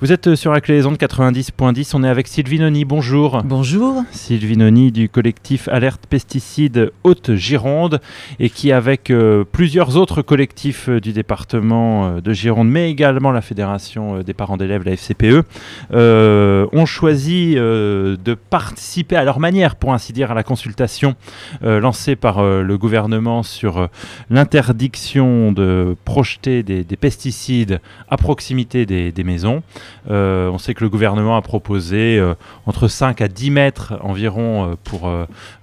Vous 0.00 0.12
êtes 0.12 0.36
sur 0.36 0.52
la 0.52 0.60
clé 0.60 0.76
des 0.76 0.86
ondes 0.86 0.96
90.10, 0.96 1.90
on 1.94 2.04
est 2.04 2.08
avec 2.08 2.28
Sylvie 2.28 2.60
Noni, 2.60 2.84
bonjour. 2.84 3.42
Bonjour. 3.42 4.04
Sylvie 4.12 4.56
Noni 4.56 4.92
du 4.92 5.08
collectif 5.08 5.66
Alerte 5.66 6.06
Pesticides 6.06 6.92
Haute-Gironde 7.02 8.00
et 8.38 8.48
qui 8.48 8.70
avec 8.70 9.10
euh, 9.10 9.42
plusieurs 9.50 9.96
autres 9.96 10.22
collectifs 10.22 10.88
euh, 10.88 11.00
du 11.00 11.12
département 11.12 12.06
euh, 12.06 12.20
de 12.20 12.32
Gironde 12.32 12.68
mais 12.68 12.88
également 12.88 13.32
la 13.32 13.40
Fédération 13.40 14.22
des 14.22 14.34
parents 14.34 14.56
d'élèves, 14.56 14.84
la 14.84 14.92
FCPE, 14.92 15.42
ont 15.90 16.86
choisi 16.86 17.56
de 17.56 18.34
participer 18.50 19.16
à 19.16 19.24
leur 19.24 19.40
manière 19.40 19.74
pour 19.74 19.92
ainsi 19.92 20.12
dire 20.12 20.30
à 20.30 20.34
la 20.34 20.44
consultation 20.44 21.16
lancée 21.62 22.14
par 22.14 22.42
le 22.42 22.78
gouvernement 22.78 23.42
sur 23.42 23.88
l'interdiction 24.30 25.50
de 25.50 25.96
projeter 26.04 26.62
des, 26.62 26.84
pesticides 26.84 27.80
à 28.08 28.16
proximité 28.16 28.86
des, 28.86 29.10
des 29.10 29.24
maisons. 29.24 29.62
Euh, 30.10 30.48
on 30.48 30.58
sait 30.58 30.74
que 30.74 30.82
le 30.82 30.90
gouvernement 30.90 31.36
a 31.36 31.42
proposé 31.42 32.18
euh, 32.18 32.34
entre 32.66 32.88
5 32.88 33.20
à 33.20 33.28
10 33.28 33.50
mètres 33.50 33.94
environ 34.00 34.70
euh, 34.70 34.74
pour 34.84 35.10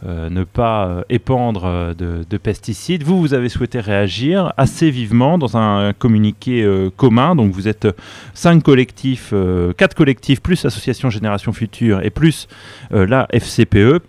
ne 0.04 0.44
pas 0.44 1.04
épandre 1.10 1.96
de, 1.96 2.38
pesticides. 2.38 3.04
Vous, 3.04 3.20
vous 3.20 3.34
avez 3.34 3.50
souhaité 3.50 3.80
réagir 3.80 4.54
assez 4.58 4.92
vivement 4.92 5.38
dans 5.38 5.58
un 5.58 5.94
communiqué 5.94 6.68
commun. 6.98 7.36
Donc 7.36 7.54
vous 7.54 7.68
êtes 7.68 7.88
5 8.34 8.62
collectifs, 8.62 9.34
4 9.78 9.96
collectifs, 9.96 10.42
plus 10.42 10.64
l'Association 10.64 11.10
Génération 11.10 11.54
Future 11.54 12.02
et 12.04 12.10
plus 12.10 12.48
la 12.92 13.28
FCPE. 13.32 14.02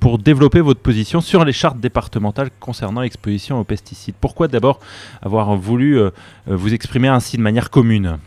pour 0.00 0.18
développer 0.18 0.60
votre 0.60 0.80
position 0.80 1.20
sur 1.20 1.44
les 1.44 1.52
chartes 1.52 1.80
départementales 1.80 2.50
concernant 2.60 3.00
l'exposition 3.00 3.60
aux 3.60 3.64
pesticides. 3.64 4.16
Pourquoi 4.20 4.48
d'abord 4.48 4.80
avoir 5.22 5.56
voulu 5.56 6.00
vous 6.46 6.74
exprimer 6.74 7.08
ainsi 7.08 7.36
de 7.36 7.42
manière 7.42 7.70
commune? 7.70 8.18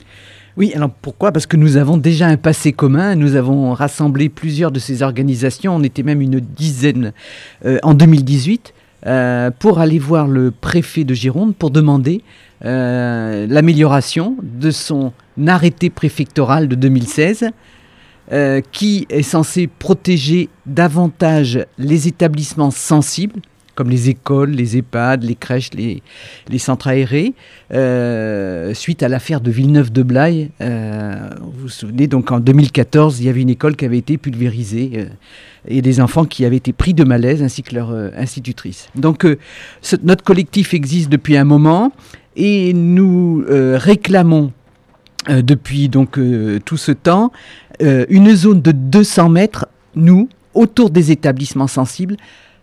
Oui, 0.58 0.74
alors 0.76 0.90
pourquoi? 0.90 1.32
Parce 1.32 1.46
que 1.46 1.56
nous 1.56 1.78
avons 1.78 1.98
déjà 1.98 2.28
un 2.28 2.38
passé 2.38 2.74
commun, 2.74 3.16
nous 3.16 3.36
avons 3.36 3.74
rassemblé 3.74 4.28
plusieurs 4.28 4.72
de 4.72 4.80
ces 4.80 5.02
organisations, 5.02 5.76
on 5.76 5.84
était 5.84 6.04
même 6.04 6.22
une 6.22 6.40
dizaine 6.40 7.14
euh, 7.66 7.80
en 7.84 7.94
2018, 7.94 8.74
euh, 9.08 9.50
pour 9.58 9.80
aller 9.80 9.98
voir 9.98 10.28
le 10.28 10.52
préfet 10.52 11.04
de 11.04 11.14
Gironde 11.14 11.56
pour 11.56 11.72
demander 11.72 12.22
euh, 12.66 13.48
l'amélioration 13.50 14.36
de 14.44 14.72
son 14.72 15.14
arrêté 15.48 15.90
préfectoral 15.90 16.68
de 16.68 16.76
2016 16.76 17.52
qui 18.72 19.08
est 19.10 19.24
censé 19.24 19.68
protéger 19.68 20.48
davantage 20.66 21.66
les 21.78 22.08
établissements 22.08 22.72
sensibles 22.72 23.42
comme 23.76 23.90
les 23.90 24.10
écoles, 24.10 24.52
les 24.52 24.78
EHPAD, 24.78 25.24
les 25.24 25.36
crèches, 25.36 25.70
les, 25.74 26.02
centres 26.58 26.88
aérés, 26.88 27.34
euh, 27.74 28.74
suite 28.74 29.04
à 29.04 29.10
l'affaire 29.10 29.42
de 29.42 29.52
Villeneuve-de-Blaye. 29.52 30.52
Euh, 30.62 31.30
vous 31.42 31.62
vous 31.64 31.70
souvenez, 31.70 32.08
donc 32.08 32.32
en 32.32 32.40
2014, 32.40 33.20
il 33.20 33.26
y 33.26 33.30
avait 33.30 33.42
une 33.42 33.50
école 33.50 33.76
qui 33.76 33.86
avait 33.86 33.98
été 33.98 34.18
pulvérisée 34.18 34.92
euh, 34.96 35.06
et 35.68 35.82
des 35.82 36.02
enfants 36.02 36.26
qui 36.26 36.46
avaient 36.46 36.58
été 36.58 36.74
pris 36.74 36.94
de 36.94 37.04
malaise, 37.04 37.42
ainsi 37.44 37.64
que 37.64 37.76
leur 37.76 37.92
institutrice. 38.18 38.90
Donc 38.96 39.28
notre 40.02 40.24
collectif 40.24 40.74
existe 40.74 41.10
depuis 41.10 41.38
un 41.38 41.44
moment 41.44 41.92
et 42.36 42.74
nous 42.74 43.46
réclamons 43.48 44.52
depuis 45.30 45.88
donc 45.88 46.20
tout 46.66 46.78
ce 46.78 46.92
temps 46.92 47.32
une 47.80 48.36
zone 48.36 48.64
de 48.64 48.72
200 48.72 49.30
mètres, 49.30 49.68
nous, 49.96 50.30
autour 50.56 50.90
des 50.90 51.12
établissements 51.12 51.68
sensibles, 51.68 52.18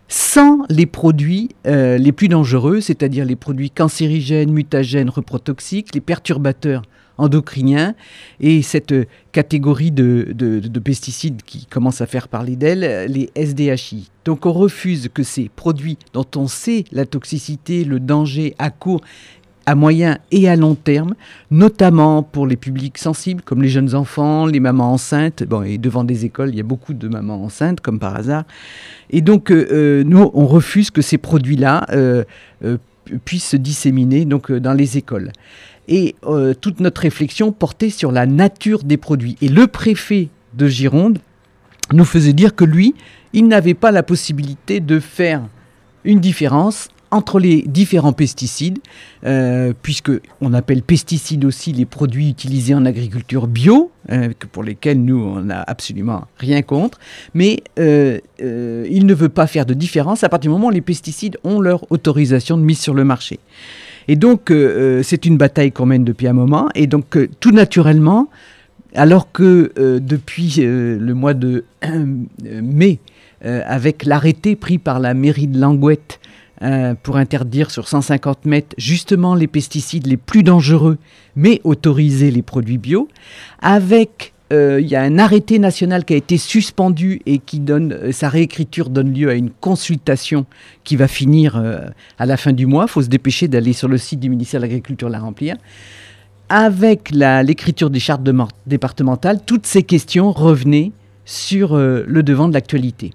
sans 0.09 0.65
les 0.69 0.87
produits 0.87 1.49
euh, 1.67 1.97
les 1.97 2.11
plus 2.11 2.27
dangereux, 2.27 2.81
c'est-à-dire 2.81 3.23
les 3.23 3.35
produits 3.35 3.69
cancérigènes, 3.69 4.51
mutagènes, 4.51 5.09
reprotoxiques, 5.09 5.93
les 5.93 6.01
perturbateurs 6.01 6.81
endocriniens 7.19 7.95
et 8.39 8.61
cette 8.61 8.93
catégorie 9.31 9.91
de, 9.91 10.33
pesticides 10.83 11.43
qui 11.43 11.65
commence 11.65 12.01
à 12.01 12.07
faire 12.07 12.27
parler 12.27 12.55
d'elle, 12.55 13.11
les 13.11 13.29
SDHI. 13.35 14.09
Donc 14.25 14.45
on 14.45 14.53
refuse 14.53 15.09
que 15.13 15.23
ces 15.23 15.49
produits 15.49 15.97
dont 16.13 16.25
on 16.35 16.47
sait 16.47 16.85
la 16.91 17.05
toxicité, 17.05 17.83
le 17.83 17.99
danger 17.99 18.55
à 18.57 18.69
court 18.71 19.01
à 19.69 19.75
moyen 19.75 20.17
et 20.31 20.49
à 20.49 20.55
long 20.55 20.73
terme, 20.73 21.13
notamment 21.51 22.23
pour 22.23 22.47
les 22.47 22.55
publics 22.55 22.97
sensibles 22.97 23.43
comme 23.43 23.61
les 23.61 23.69
jeunes 23.69 23.93
enfants, 23.93 24.47
les 24.47 24.59
mamans 24.59 24.93
enceintes. 24.93 25.43
Bon, 25.43 25.61
et 25.61 25.77
devant 25.77 26.03
des 26.03 26.25
écoles, 26.25 26.49
il 26.49 26.55
y 26.55 26.59
a 26.59 26.63
beaucoup 26.63 26.95
de 26.95 27.07
mamans 27.07 27.43
enceintes, 27.43 27.79
comme 27.79 27.99
par 27.99 28.15
hasard. 28.15 28.45
Et 29.11 29.21
donc, 29.21 29.51
euh, 29.51 29.67
euh, 29.71 30.03
nous, 30.03 30.31
on 30.33 30.47
refuse 30.47 30.89
que 30.89 31.03
ces 31.03 31.19
produits-là 31.19 31.85
euh, 31.91 32.23
puissent 33.25 33.49
se 33.49 33.57
disséminer 33.57 34.25
donc, 34.25 34.51
dans 34.51 34.73
les 34.73 34.97
écoles. 34.97 35.31
Et 35.87 36.15
toute 36.61 36.79
notre 36.79 37.01
réflexion 37.01 37.51
portait 37.51 37.89
sur 37.89 38.11
la 38.11 38.25
nature 38.25 38.83
des 38.83 38.97
produits. 38.97 39.37
Et 39.41 39.49
le 39.49 39.65
préfet 39.65 40.29
de 40.53 40.67
Gironde 40.67 41.19
nous 41.93 42.05
faisait 42.05 42.33
dire 42.33 42.55
que 42.55 42.63
lui, 42.63 42.93
il 43.33 43.47
n'avait 43.47 43.73
pas 43.73 43.91
la 43.91 44.03
possibilité 44.03 44.79
de 44.79 44.99
faire 44.99 45.41
une 46.03 46.19
différence 46.19 46.89
entre 47.11 47.39
les 47.39 47.63
différents 47.63 48.13
pesticides, 48.13 48.79
euh, 49.25 49.73
puisque 49.81 50.11
on 50.41 50.53
appelle 50.53 50.83
pesticides 50.83 51.43
aussi 51.43 51.73
les 51.73 51.85
produits 51.85 52.29
utilisés 52.29 52.75
en 52.75 52.85
agriculture 52.85 53.47
bio, 53.47 53.91
euh, 54.11 54.29
pour 54.51 54.63
lesquels 54.63 55.03
nous 55.03 55.19
on 55.19 55.41
n'a 55.41 55.61
absolument 55.61 56.25
rien 56.37 56.61
contre, 56.61 56.99
mais 57.33 57.61
euh, 57.79 58.19
il 58.39 59.05
ne 59.05 59.13
veut 59.13 59.29
pas 59.29 59.47
faire 59.47 59.65
de 59.65 59.73
différence. 59.73 60.23
À 60.23 60.29
partir 60.29 60.51
du 60.51 60.53
moment 60.53 60.67
où 60.67 60.71
les 60.71 60.81
pesticides 60.81 61.37
ont 61.43 61.59
leur 61.59 61.91
autorisation 61.91 62.57
de 62.57 62.63
mise 62.63 62.79
sur 62.79 62.93
le 62.93 63.03
marché. 63.03 63.39
Et 64.07 64.15
donc 64.15 64.51
c'est 65.03 65.25
une 65.25 65.37
bataille 65.37 65.71
qu'on 65.71 65.85
mène 65.85 66.03
depuis 66.03 66.27
un 66.27 66.33
moment, 66.33 66.69
et 66.73 66.87
donc 66.87 67.17
tout 67.39 67.51
naturellement, 67.51 68.27
alors 68.95 69.31
que 69.31 69.71
depuis 69.99 70.55
le 70.57 71.13
mois 71.13 71.35
de 71.35 71.63
mai, 72.63 72.97
avec 73.43 74.05
l'arrêté 74.05 74.55
pris 74.55 74.79
par 74.79 74.99
la 74.99 75.13
mairie 75.13 75.45
de 75.45 75.59
Langouette 75.59 76.19
euh, 76.61 76.93
pour 77.01 77.15
interdire 77.15 77.71
sur 77.71 77.87
150 77.87 78.43
mètres 78.43 78.75
justement 78.77 79.33
les 79.33 79.47
pesticides 79.47 80.07
les 80.07 80.17
plus 80.17 80.43
dangereux, 80.43 80.97
mais 81.37 81.61
autoriser 81.63 82.31
les 82.31 82.41
produits 82.41 82.77
bio, 82.77 83.07
avec 83.61 84.33
euh, 84.51 84.81
il 84.81 84.87
y 84.89 84.97
a 84.97 85.01
un 85.01 85.19
arrêté 85.19 85.57
national 85.57 86.03
qui 86.03 86.15
a 86.15 86.17
été 86.17 86.37
suspendu 86.37 87.21
et 87.25 87.37
qui 87.37 87.61
donne 87.61 87.93
euh, 87.93 88.11
sa 88.11 88.27
réécriture 88.27 88.89
donne 88.89 89.13
lieu 89.13 89.29
à 89.29 89.35
une 89.35 89.51
consultation 89.51 90.45
qui 90.83 90.97
va 90.97 91.07
finir 91.07 91.63
à 92.17 92.25
la 92.25 92.35
fin 92.35 92.51
du 92.51 92.65
mois. 92.65 92.87
Il 92.89 92.91
faut 92.91 93.03
se 93.03 93.07
dépêcher 93.07 93.47
d'aller 93.47 93.71
sur 93.71 93.87
le 93.87 93.97
site 93.97 94.19
du 94.19 94.29
ministère 94.29 94.59
de 94.59 94.65
l'Agriculture 94.65 95.07
la 95.07 95.19
remplir. 95.19 95.55
Avec 96.49 97.11
l'écriture 97.11 97.89
des 97.89 98.01
chartes 98.01 98.27
départementales, 98.67 99.39
toutes 99.45 99.65
ces 99.65 99.83
questions 99.83 100.33
revenaient 100.33 100.91
sur 101.23 101.77
le 101.77 102.21
devant 102.21 102.49
de 102.49 102.53
l'actualité. 102.53 103.13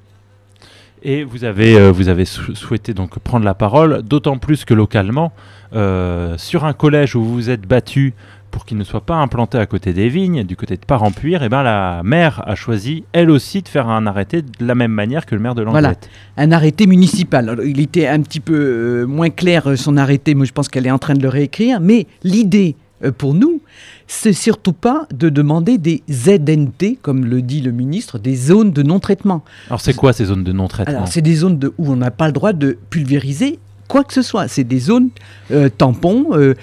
Et 1.05 1.23
vous 1.23 1.45
avez, 1.45 1.77
euh, 1.77 1.93
vous 1.93 2.09
avez 2.09 2.25
souhaité 2.25 2.95
donc 2.95 3.19
prendre 3.19 3.45
la 3.45 3.55
parole, 3.55 4.03
d'autant 4.03 4.39
plus 4.39 4.65
que 4.65 4.73
localement, 4.73 5.33
euh, 5.75 6.39
sur 6.39 6.65
un 6.65 6.73
collège 6.73 7.15
où 7.15 7.23
vous 7.23 7.35
vous 7.35 7.51
êtes 7.51 7.67
battu 7.67 8.15
pour 8.51 8.65
qu'il 8.65 8.79
ne 8.79 8.85
soit 8.85 9.03
pas 9.03 9.17
implanté 9.17 9.59
à 9.59 9.67
côté 9.67 9.93
des 9.93 10.09
vignes, 10.09 10.45
du 10.45 10.57
côté 10.57 10.77
de 10.77 10.85
Parampuire, 10.87 11.43
et 11.43 11.47
eh 11.47 11.49
ben 11.49 11.63
la 11.63 12.03
maire 12.05 12.43
a 12.47 12.55
choisi, 12.55 13.05
elle 13.13 13.31
aussi, 13.31 13.61
de 13.61 13.69
faire 13.69 13.89
un 13.89 14.07
arrêté 14.07 14.43
de 14.43 14.49
la 14.65 14.75
même 14.75 14.93
manière 14.93 15.27
que 15.27 15.35
le 15.35 15.41
maire 15.43 15.55
de 15.55 15.63
Languette. 15.63 15.83
Voilà, 15.83 15.95
un 16.37 16.53
arrêté 16.53 16.87
municipal. 16.87 17.59
il 17.65 17.81
était 17.81 18.07
un 18.07 18.23
petit 18.23 18.41
peu 18.41 18.55
euh, 18.55 19.07
moins 19.07 19.31
clair 19.31 19.77
son 19.77 19.97
arrêté, 19.97 20.35
moi 20.35 20.47
je 20.47 20.53
pense 20.53 20.69
qu'elle 20.69 20.87
est 20.87 20.93
en 20.93 21.01
train 21.01 21.15
de 21.15 21.23
le 21.23 21.29
réécrire, 21.29 21.81
mais 21.81 22.07
l'idée 22.23 22.77
pour 23.19 23.35
nous, 23.35 23.61
c'est 24.07 24.33
surtout 24.33 24.73
pas 24.73 25.07
de 25.13 25.29
demander 25.29 25.79
des 25.79 26.03
ZNT, 26.11 26.99
comme 27.03 27.25
le 27.25 27.43
dit 27.43 27.61
le 27.61 27.73
ministre, 27.73 28.19
des 28.19 28.37
zones 28.37 28.73
de 28.73 28.83
non-traitement. 28.83 29.45
Alors 29.69 29.81
c'est 29.81 29.95
quoi 29.95 30.13
ces 30.13 30.27
zones 30.27 30.45
de 30.45 30.53
non-traitement 30.53 30.95
Alors 30.95 31.09
c'est 31.09 31.23
des 31.23 31.35
zones 31.35 31.59
de, 31.59 31.73
où 31.79 31.93
on 31.93 31.97
n'a 31.97 32.11
pas 32.11 32.27
le 32.27 32.33
droit 32.33 32.53
de 32.53 32.79
pulvériser 32.91 33.59
quoi 33.89 34.05
que 34.05 34.15
ce 34.15 34.23
soit. 34.23 34.49
C'est 34.49 34.65
des 34.65 34.79
zones 34.79 35.11
euh, 35.51 35.69
tampons 35.69 36.29
euh, 36.33 36.55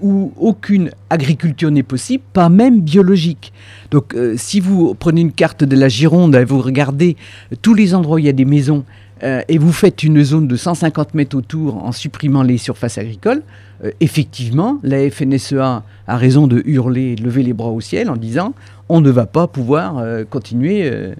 où 0.00 0.32
aucune 0.36 0.90
agriculture 1.08 1.70
n'est 1.70 1.84
possible, 1.84 2.24
pas 2.32 2.48
même 2.48 2.80
biologique. 2.80 3.52
Donc 3.90 4.16
si 4.36 4.58
vous 4.58 4.94
prenez 4.94 5.20
une 5.20 5.32
carte 5.32 5.62
de 5.62 5.76
la 5.76 5.88
Gironde 5.88 6.34
et 6.34 6.44
vous 6.44 6.60
regardez 6.60 7.16
tous 7.62 7.74
les 7.74 7.94
endroits 7.94 8.16
où 8.16 8.18
il 8.18 8.24
y 8.24 8.28
a 8.28 8.32
des 8.32 8.44
maisons, 8.44 8.84
et 9.22 9.58
vous 9.58 9.72
faites 9.72 10.02
une 10.02 10.22
zone 10.22 10.48
de 10.48 10.56
150 10.56 11.14
mètres 11.14 11.36
autour 11.36 11.82
en 11.82 11.92
supprimant 11.92 12.42
les 12.42 12.58
surfaces 12.58 12.98
agricoles, 12.98 13.42
euh, 13.84 13.90
effectivement, 14.00 14.78
la 14.82 15.10
FNSEA 15.10 15.82
a 16.06 16.16
raison 16.16 16.46
de 16.46 16.62
hurler 16.64 17.12
et 17.12 17.16
de 17.16 17.24
lever 17.24 17.42
les 17.42 17.52
bras 17.52 17.70
au 17.70 17.80
ciel 17.80 18.10
en 18.10 18.16
disant 18.16 18.54
on 18.88 19.00
ne 19.00 19.10
va 19.10 19.26
pas 19.26 19.46
pouvoir 19.46 19.98
euh, 19.98 20.24
continuer 20.28 20.90
euh, 20.90 21.14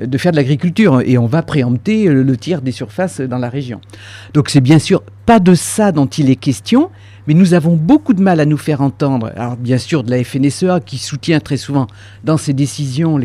de 0.00 0.18
faire 0.18 0.32
de 0.32 0.36
l'agriculture 0.36 1.02
et 1.04 1.18
on 1.18 1.26
va 1.26 1.42
préempter 1.42 2.06
le 2.06 2.36
tiers 2.36 2.62
des 2.62 2.72
surfaces 2.72 3.20
dans 3.20 3.36
la 3.36 3.50
région. 3.50 3.80
Donc 4.32 4.48
c'est 4.48 4.62
bien 4.62 4.78
sûr 4.78 5.02
pas 5.26 5.40
de 5.40 5.54
ça 5.54 5.92
dont 5.92 6.06
il 6.06 6.30
est 6.30 6.36
question, 6.36 6.90
mais 7.26 7.34
nous 7.34 7.54
avons 7.54 7.76
beaucoup 7.76 8.14
de 8.14 8.22
mal 8.22 8.40
à 8.40 8.46
nous 8.46 8.56
faire 8.56 8.80
entendre. 8.80 9.32
Bien 9.58 9.78
sûr 9.78 10.02
de 10.02 10.10
la 10.10 10.22
FNSEA 10.24 10.80
qui 10.84 10.98
soutient 10.98 11.40
très 11.40 11.56
souvent 11.56 11.86
dans 12.24 12.36
ses 12.36 12.52
décisions 12.52 13.18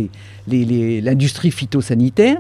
l'industrie 0.48 1.52
phytosanitaire, 1.52 2.38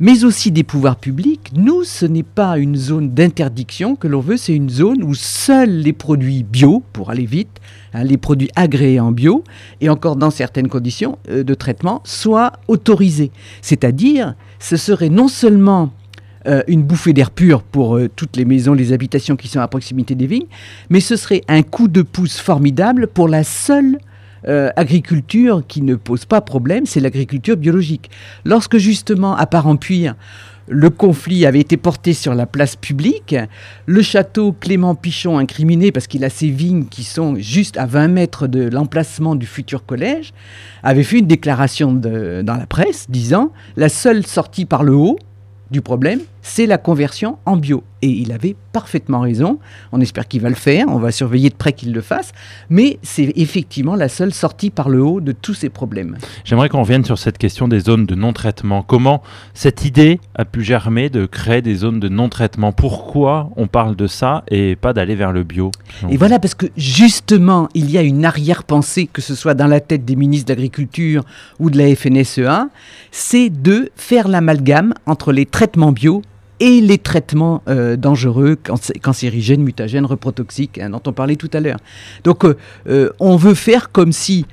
mais 0.00 0.24
aussi 0.24 0.50
des 0.50 0.62
pouvoirs 0.62 0.96
publics. 0.96 1.50
Nous, 1.54 1.84
ce 1.84 2.06
n'est 2.06 2.22
pas 2.22 2.58
une 2.58 2.76
zone 2.76 3.10
d'interdiction 3.10 3.96
que 3.96 4.08
l'on 4.08 4.20
veut, 4.20 4.36
c'est 4.36 4.54
une 4.54 4.70
zone 4.70 5.02
où 5.02 5.14
seuls 5.14 5.70
les 5.70 5.92
produits 5.92 6.42
bio, 6.42 6.82
pour 6.92 7.10
aller 7.10 7.26
vite, 7.26 7.60
hein, 7.94 8.04
les 8.04 8.18
produits 8.18 8.50
agréés 8.56 9.00
en 9.00 9.12
bio, 9.12 9.42
et 9.80 9.88
encore 9.88 10.16
dans 10.16 10.30
certaines 10.30 10.68
conditions 10.68 11.18
euh, 11.30 11.44
de 11.44 11.54
traitement, 11.54 12.02
soient 12.04 12.52
autorisés. 12.68 13.30
C'est-à-dire, 13.62 14.34
ce 14.58 14.76
serait 14.76 15.08
non 15.08 15.28
seulement 15.28 15.90
euh, 16.46 16.62
une 16.68 16.82
bouffée 16.82 17.12
d'air 17.12 17.30
pur 17.30 17.62
pour 17.62 17.96
euh, 17.96 18.08
toutes 18.14 18.36
les 18.36 18.44
maisons, 18.44 18.72
les 18.72 18.92
habitations 18.92 19.34
qui 19.34 19.48
sont 19.48 19.60
à 19.60 19.66
proximité 19.66 20.14
des 20.14 20.26
vignes, 20.26 20.46
mais 20.90 21.00
ce 21.00 21.16
serait 21.16 21.42
un 21.48 21.62
coup 21.62 21.88
de 21.88 22.02
pouce 22.02 22.38
formidable 22.38 23.08
pour 23.08 23.26
la 23.26 23.42
seule 23.42 23.98
euh, 24.46 24.70
agriculture 24.76 25.64
qui 25.66 25.82
ne 25.82 25.96
pose 25.96 26.24
pas 26.24 26.40
problème, 26.40 26.86
c'est 26.86 27.00
l'agriculture 27.00 27.56
biologique. 27.56 28.10
Lorsque 28.44 28.76
justement, 28.76 29.34
à 29.34 29.46
Part-en-Puire, 29.46 30.14
le 30.68 30.88
conflit 30.90 31.46
avait 31.46 31.60
été 31.60 31.76
porté 31.76 32.12
sur 32.12 32.34
la 32.34 32.46
place 32.46 32.76
publique. 32.76 33.34
Le 33.86 34.02
château 34.02 34.52
Clément 34.52 34.94
Pichon, 34.94 35.38
incriminé 35.38 35.90
parce 35.90 36.06
qu'il 36.06 36.24
a 36.24 36.30
ses 36.30 36.48
vignes 36.48 36.84
qui 36.84 37.02
sont 37.02 37.36
juste 37.38 37.76
à 37.76 37.86
20 37.86 38.08
mètres 38.08 38.46
de 38.46 38.68
l'emplacement 38.68 39.34
du 39.34 39.46
futur 39.46 39.84
collège, 39.84 40.32
avait 40.82 41.04
fait 41.04 41.18
une 41.18 41.26
déclaration 41.26 41.92
dans 41.92 42.56
la 42.56 42.66
presse 42.66 43.06
disant 43.08 43.52
La 43.76 43.88
seule 43.88 44.26
sortie 44.26 44.64
par 44.64 44.82
le 44.82 44.94
haut, 44.94 45.18
du 45.70 45.80
problème, 45.80 46.20
c'est 46.46 46.66
la 46.66 46.78
conversion 46.78 47.38
en 47.44 47.56
bio. 47.56 47.82
Et 48.02 48.08
il 48.08 48.30
avait 48.30 48.54
parfaitement 48.72 49.20
raison. 49.20 49.58
On 49.90 50.00
espère 50.00 50.28
qu'il 50.28 50.40
va 50.42 50.48
le 50.48 50.54
faire. 50.54 50.86
On 50.88 50.98
va 50.98 51.10
surveiller 51.10 51.50
de 51.50 51.56
près 51.56 51.72
qu'il 51.72 51.92
le 51.92 52.00
fasse. 52.00 52.30
Mais 52.70 52.98
c'est 53.02 53.32
effectivement 53.34 53.96
la 53.96 54.08
seule 54.08 54.32
sortie 54.32 54.70
par 54.70 54.88
le 54.88 55.02
haut 55.02 55.20
de 55.20 55.32
tous 55.32 55.54
ces 55.54 55.70
problèmes. 55.70 56.16
J'aimerais 56.44 56.68
qu'on 56.68 56.82
revienne 56.82 57.04
sur 57.04 57.18
cette 57.18 57.36
question 57.36 57.66
des 57.66 57.80
zones 57.80 58.06
de 58.06 58.14
non-traitement. 58.14 58.82
Comment 58.82 59.22
cette 59.54 59.84
idée 59.84 60.20
a 60.36 60.44
pu 60.44 60.62
germer 60.62 61.10
de 61.10 61.26
créer 61.26 61.62
des 61.62 61.74
zones 61.74 61.98
de 61.98 62.08
non-traitement? 62.08 62.70
Pourquoi 62.70 63.50
on 63.56 63.66
parle 63.66 63.96
de 63.96 64.06
ça 64.06 64.44
et 64.48 64.76
pas 64.76 64.92
d'aller 64.92 65.16
vers 65.16 65.32
le 65.32 65.42
bio? 65.42 65.72
Et 66.10 66.16
voilà, 66.16 66.38
parce 66.38 66.54
que 66.54 66.66
justement, 66.76 67.68
il 67.74 67.90
y 67.90 67.98
a 67.98 68.02
une 68.02 68.24
arrière-pensée, 68.24 69.08
que 69.12 69.20
ce 69.20 69.34
soit 69.34 69.54
dans 69.54 69.66
la 69.66 69.80
tête 69.80 70.04
des 70.04 70.14
ministres 70.14 70.46
de 70.46 70.52
l'Agriculture 70.54 71.24
ou 71.58 71.70
de 71.70 71.78
la 71.78 71.92
FNSEA, 71.96 72.68
c'est 73.10 73.50
de 73.50 73.90
faire 73.96 74.28
l'amalgame 74.28 74.94
entre 75.06 75.32
les 75.32 75.46
traitements 75.46 75.90
bio 75.90 76.22
et 76.60 76.80
les 76.80 76.98
traitements 76.98 77.62
euh, 77.68 77.96
dangereux, 77.96 78.56
cancérigènes, 79.02 79.62
mutagènes, 79.62 80.06
reprotoxiques, 80.06 80.78
hein, 80.78 80.90
dont 80.90 81.02
on 81.06 81.12
parlait 81.12 81.36
tout 81.36 81.50
à 81.52 81.60
l'heure. 81.60 81.78
Donc 82.24 82.44
euh, 82.44 82.56
euh, 82.88 83.10
on 83.20 83.36
veut 83.36 83.54
faire 83.54 83.92
comme 83.92 84.12
si 84.12 84.46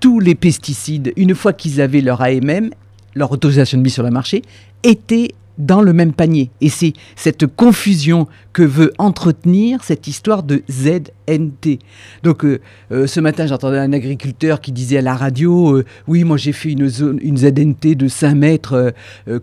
tous 0.00 0.20
les 0.20 0.34
pesticides, 0.34 1.12
une 1.16 1.34
fois 1.34 1.54
qu'ils 1.54 1.80
avaient 1.80 2.02
leur 2.02 2.20
AMM, 2.20 2.70
leur 3.14 3.32
autorisation 3.32 3.78
de 3.78 3.82
mise 3.82 3.94
sur 3.94 4.02
le 4.02 4.10
marché, 4.10 4.42
étaient 4.82 5.30
dans 5.58 5.82
le 5.82 5.92
même 5.92 6.12
panier. 6.12 6.50
Et 6.60 6.68
c'est 6.68 6.92
cette 7.16 7.46
confusion 7.46 8.26
que 8.52 8.62
veut 8.62 8.92
entretenir 8.98 9.82
cette 9.82 10.06
histoire 10.06 10.42
de 10.42 10.62
ZNT. 10.70 11.78
Donc 12.22 12.44
euh, 12.44 12.60
euh, 12.92 13.06
ce 13.06 13.20
matin, 13.20 13.46
j'entendais 13.46 13.78
un 13.78 13.92
agriculteur 13.92 14.60
qui 14.60 14.72
disait 14.72 14.98
à 14.98 15.02
la 15.02 15.16
radio, 15.16 15.76
euh, 15.76 15.84
oui, 16.06 16.24
moi 16.24 16.36
j'ai 16.36 16.52
fait 16.52 16.72
une, 16.72 16.88
zone, 16.88 17.18
une 17.22 17.38
ZNT 17.38 17.94
de 17.96 18.08
5 18.08 18.34
mètres 18.34 18.94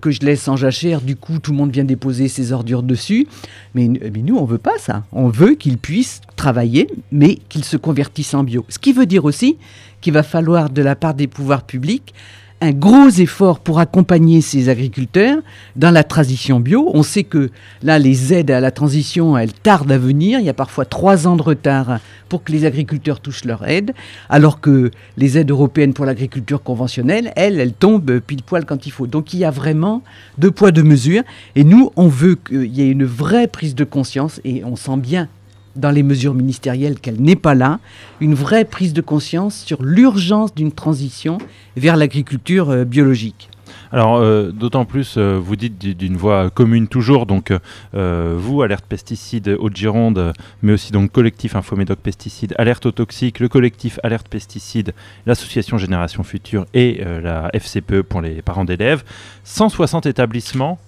que 0.01 0.11
je 0.11 0.21
laisse 0.21 0.47
en 0.47 0.55
jachère, 0.55 1.01
du 1.01 1.15
coup 1.15 1.39
tout 1.39 1.51
le 1.51 1.57
monde 1.57 1.71
vient 1.71 1.83
déposer 1.83 2.27
ses 2.27 2.51
ordures 2.51 2.83
dessus. 2.83 3.27
Mais, 3.75 3.87
mais 3.87 4.21
nous, 4.21 4.37
on 4.37 4.45
veut 4.45 4.57
pas 4.57 4.77
ça. 4.77 5.03
On 5.11 5.29
veut 5.29 5.55
qu'ils 5.55 5.77
puissent 5.77 6.21
travailler, 6.35 6.87
mais 7.11 7.35
qu'ils 7.49 7.63
se 7.63 7.77
convertissent 7.77 8.33
en 8.33 8.43
bio. 8.43 8.65
Ce 8.69 8.79
qui 8.79 8.93
veut 8.93 9.05
dire 9.05 9.25
aussi 9.25 9.57
qu'il 10.01 10.13
va 10.13 10.23
falloir 10.23 10.69
de 10.69 10.81
la 10.81 10.95
part 10.95 11.13
des 11.13 11.27
pouvoirs 11.27 11.63
publics 11.63 12.13
un 12.61 12.71
gros 12.71 13.09
effort 13.09 13.59
pour 13.59 13.79
accompagner 13.79 14.41
ces 14.41 14.69
agriculteurs 14.69 15.39
dans 15.75 15.89
la 15.89 16.03
transition 16.03 16.59
bio. 16.59 16.91
On 16.93 17.01
sait 17.01 17.23
que 17.23 17.49
là, 17.81 17.97
les 17.97 18.33
aides 18.33 18.51
à 18.51 18.59
la 18.59 18.69
transition, 18.69 19.35
elles 19.35 19.51
tardent 19.51 19.91
à 19.91 19.97
venir. 19.97 20.39
Il 20.39 20.45
y 20.45 20.49
a 20.49 20.53
parfois 20.53 20.85
trois 20.85 21.27
ans 21.27 21.35
de 21.35 21.41
retard 21.41 21.99
pour 22.29 22.43
que 22.43 22.51
les 22.51 22.63
agriculteurs 22.63 23.19
touchent 23.19 23.45
leur 23.45 23.67
aide, 23.67 23.93
alors 24.29 24.61
que 24.61 24.91
les 25.17 25.37
aides 25.37 25.49
européennes 25.49 25.93
pour 25.93 26.05
l'agriculture 26.05 26.61
conventionnelle, 26.61 27.33
elles, 27.35 27.59
elles 27.59 27.73
tombent 27.73 28.19
pile 28.19 28.43
poil 28.43 28.65
quand 28.65 28.85
il 28.85 28.91
faut. 28.91 29.07
Donc 29.07 29.33
il 29.33 29.39
y 29.39 29.45
a 29.45 29.51
vraiment 29.51 30.03
deux 30.37 30.51
poids, 30.51 30.71
deux 30.71 30.83
mesures. 30.83 31.23
Et 31.55 31.63
nous, 31.63 31.91
on 31.95 32.07
veut 32.07 32.35
qu'il 32.35 32.73
y 32.73 32.81
ait 32.81 32.89
une 32.89 33.05
vraie 33.05 33.47
prise 33.47 33.75
de 33.75 33.83
conscience, 33.83 34.39
et 34.45 34.63
on 34.63 34.75
sent 34.75 34.97
bien 34.97 35.27
dans 35.75 35.91
les 35.91 36.03
mesures 36.03 36.33
ministérielles 36.33 36.99
qu'elle 36.99 37.21
n'est 37.21 37.35
pas 37.35 37.55
là, 37.55 37.79
une 38.19 38.33
vraie 38.33 38.65
prise 38.65 38.93
de 38.93 39.01
conscience 39.01 39.63
sur 39.63 39.83
l'urgence 39.83 40.53
d'une 40.55 40.71
transition 40.71 41.37
vers 41.77 41.95
l'agriculture 41.95 42.69
euh, 42.69 42.83
biologique. 42.83 43.50
Alors, 43.93 44.15
euh, 44.15 44.51
d'autant 44.51 44.85
plus, 44.85 45.15
euh, 45.17 45.37
vous 45.37 45.57
dites 45.57 45.77
d'une 45.77 46.15
voix 46.15 46.49
commune 46.49 46.87
toujours, 46.87 47.25
donc 47.25 47.51
euh, 47.93 48.35
vous, 48.37 48.61
Alerte 48.61 48.85
Pesticides 48.85 49.57
Haute-Gironde, 49.59 50.31
mais 50.61 50.71
aussi 50.71 50.93
donc 50.93 51.11
collectif 51.11 51.57
Infomédoc 51.57 51.99
Pesticides, 51.99 52.53
Alerte 52.57 52.85
aux 52.85 52.91
toxiques, 52.91 53.39
le 53.39 53.49
collectif 53.49 53.99
Alerte 54.03 54.29
Pesticides, 54.29 54.93
l'association 55.25 55.77
Génération 55.77 56.23
Future 56.23 56.65
et 56.73 57.03
la 57.21 57.49
FCPE 57.53 58.01
pour 58.01 58.21
les 58.21 58.41
parents 58.41 58.65
d'élèves. 58.65 59.03
160 59.43 60.05
établissements 60.05 60.79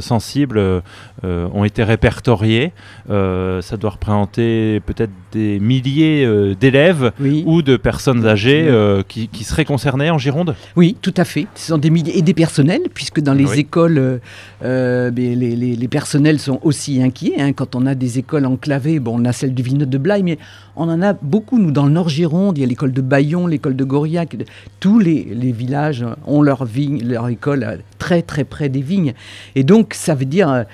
sensibles 0.00 0.82
ont 1.22 1.64
été 1.64 1.84
répertoriés. 1.84 2.72
ça 3.08 3.76
doit 3.78 3.90
représenter 3.90 4.80
peut-être 4.80 5.10
des 5.32 5.58
milliers 5.58 6.54
d'élèves 6.58 7.12
ou 7.44 7.62
de 7.62 7.76
personnes 7.76 8.26
âgées 8.26 8.68
qui, 9.08 9.28
qui, 9.28 9.44
seraient 9.44 9.64
concernées 9.64 10.10
en 10.10 10.18
Gironde? 10.18 10.54
Oui, 10.76 10.96
tout 11.00 11.14
à 11.16 11.24
fait. 11.24 11.46
Ce 11.54 11.68
sont 11.68 11.78
des 11.78 11.90
milliers 11.90 12.18
et 12.18 12.22
des 12.22 12.34
personnels, 12.38 12.82
puisque 12.94 13.18
dans 13.18 13.34
les 13.34 13.58
écoles, 13.58 13.98
euh, 13.98 14.18
euh, 14.62 15.10
les, 15.10 15.34
les, 15.34 15.88
personnels 15.88 16.38
sont 16.38 16.60
aussi 16.62 17.02
inquiets. 17.02 17.34
Hein. 17.36 17.52
Quand 17.52 17.74
on 17.74 17.84
a 17.84 17.96
des 17.96 18.20
écoles 18.20 18.46
enclavées, 18.46 19.00
bon, 19.00 19.20
on 19.20 19.24
a 19.24 19.32
celle 19.32 19.54
du 19.54 19.62
Villeneuve 19.64 19.88
de 19.88 19.98
Blaye, 19.98 20.22
mais 20.22 20.38
on 20.78 20.88
en 20.88 21.02
a 21.02 21.12
beaucoup, 21.12 21.58
nous, 21.58 21.70
dans 21.70 21.86
le 21.86 21.92
Nord-Gironde. 21.92 22.58
Il 22.58 22.62
y 22.62 22.64
a 22.64 22.66
l'école 22.66 22.92
de 22.92 23.00
Bayon, 23.00 23.46
l'école 23.46 23.76
de 23.76 23.84
Goriac. 23.84 24.36
Tous 24.80 24.98
les, 24.98 25.22
villages 25.52 26.04
ont 26.26 26.42
leur, 26.42 26.64
vigne, 26.64 27.02
leur 27.06 27.28
école 27.28 27.64
euh, 27.64 27.76
très, 27.98 28.22
très 28.22 28.44
près 28.44 28.68
des 28.68 28.80
vignes. 28.80 29.14
Et 29.54 29.64
donc, 29.64 29.94
ça 29.94 30.14
veut 30.14 30.24
dire 30.24 30.64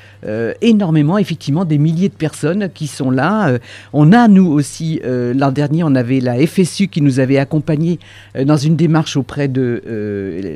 énormément, 0.61 1.19
effectivement, 1.19 1.65
des 1.65 1.79
milliers 1.79 2.09
de 2.09 2.15
personnes 2.15 2.69
qui 2.73 2.87
sont 2.87 3.11
là. 3.11 3.59
on 3.93 4.13
a, 4.13 4.29
nous 4.29 4.47
aussi, 4.47 5.01
l'an 5.05 5.51
dernier, 5.51 5.85
on 5.85 5.95
avait 5.95 6.21
la 6.21 6.35
FSU 6.47 6.89
qui 6.89 7.01
nous 7.01 7.21
avait 7.21 7.39
accompagnés 7.39 7.99
dans 8.45 8.57
une 8.57 8.77
démarche 8.77 9.17
auprès 9.17 9.49
de 9.49 9.83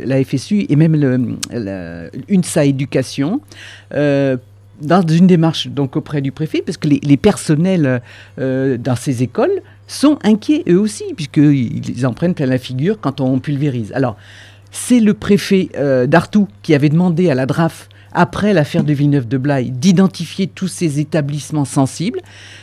la 0.04 0.22
FSU 0.24 0.66
et 0.68 0.76
même 0.76 0.94
le, 0.94 2.10
Éducation. 2.58 3.40
Dans 4.80 5.06
une 5.06 5.26
démarche 5.26 5.68
donc 5.68 5.96
auprès 5.96 6.20
du 6.20 6.32
préfet, 6.32 6.62
parce 6.64 6.76
que 6.76 6.88
les, 6.88 7.16
personnels 7.16 8.00
euh, 8.38 8.76
dans 8.76 8.96
ces 8.96 9.22
écoles 9.22 9.60
sont 9.88 10.18
inquiets 10.22 10.62
eux 10.68 10.78
aussi, 10.78 11.04
puisqu'ils 11.16 12.06
en 12.06 12.12
prennent 12.12 12.34
plein 12.34 12.46
la 12.46 12.58
figure 12.58 13.00
quand 13.00 13.20
on 13.20 13.40
pulvérise. 13.40 13.92
Alors, 13.94 14.16
c'est 14.70 15.00
le 15.00 15.14
préfet 15.14 15.70
euh, 15.76 16.06
qui 16.62 16.74
avait 16.74 16.88
demandé 16.88 17.30
à 17.30 17.34
la 17.34 17.46
DRAF 17.46 17.88
après 18.12 18.54
l'affaire 18.54 18.84
de 18.84 18.92
Villeneuve 18.92 19.28
de 19.28 19.36
Blaye, 19.36 19.70
d'identifier 19.70 20.46
tous 20.46 20.68
ces 20.68 20.98
établissements 20.98 21.66
sensibles. 21.66 22.20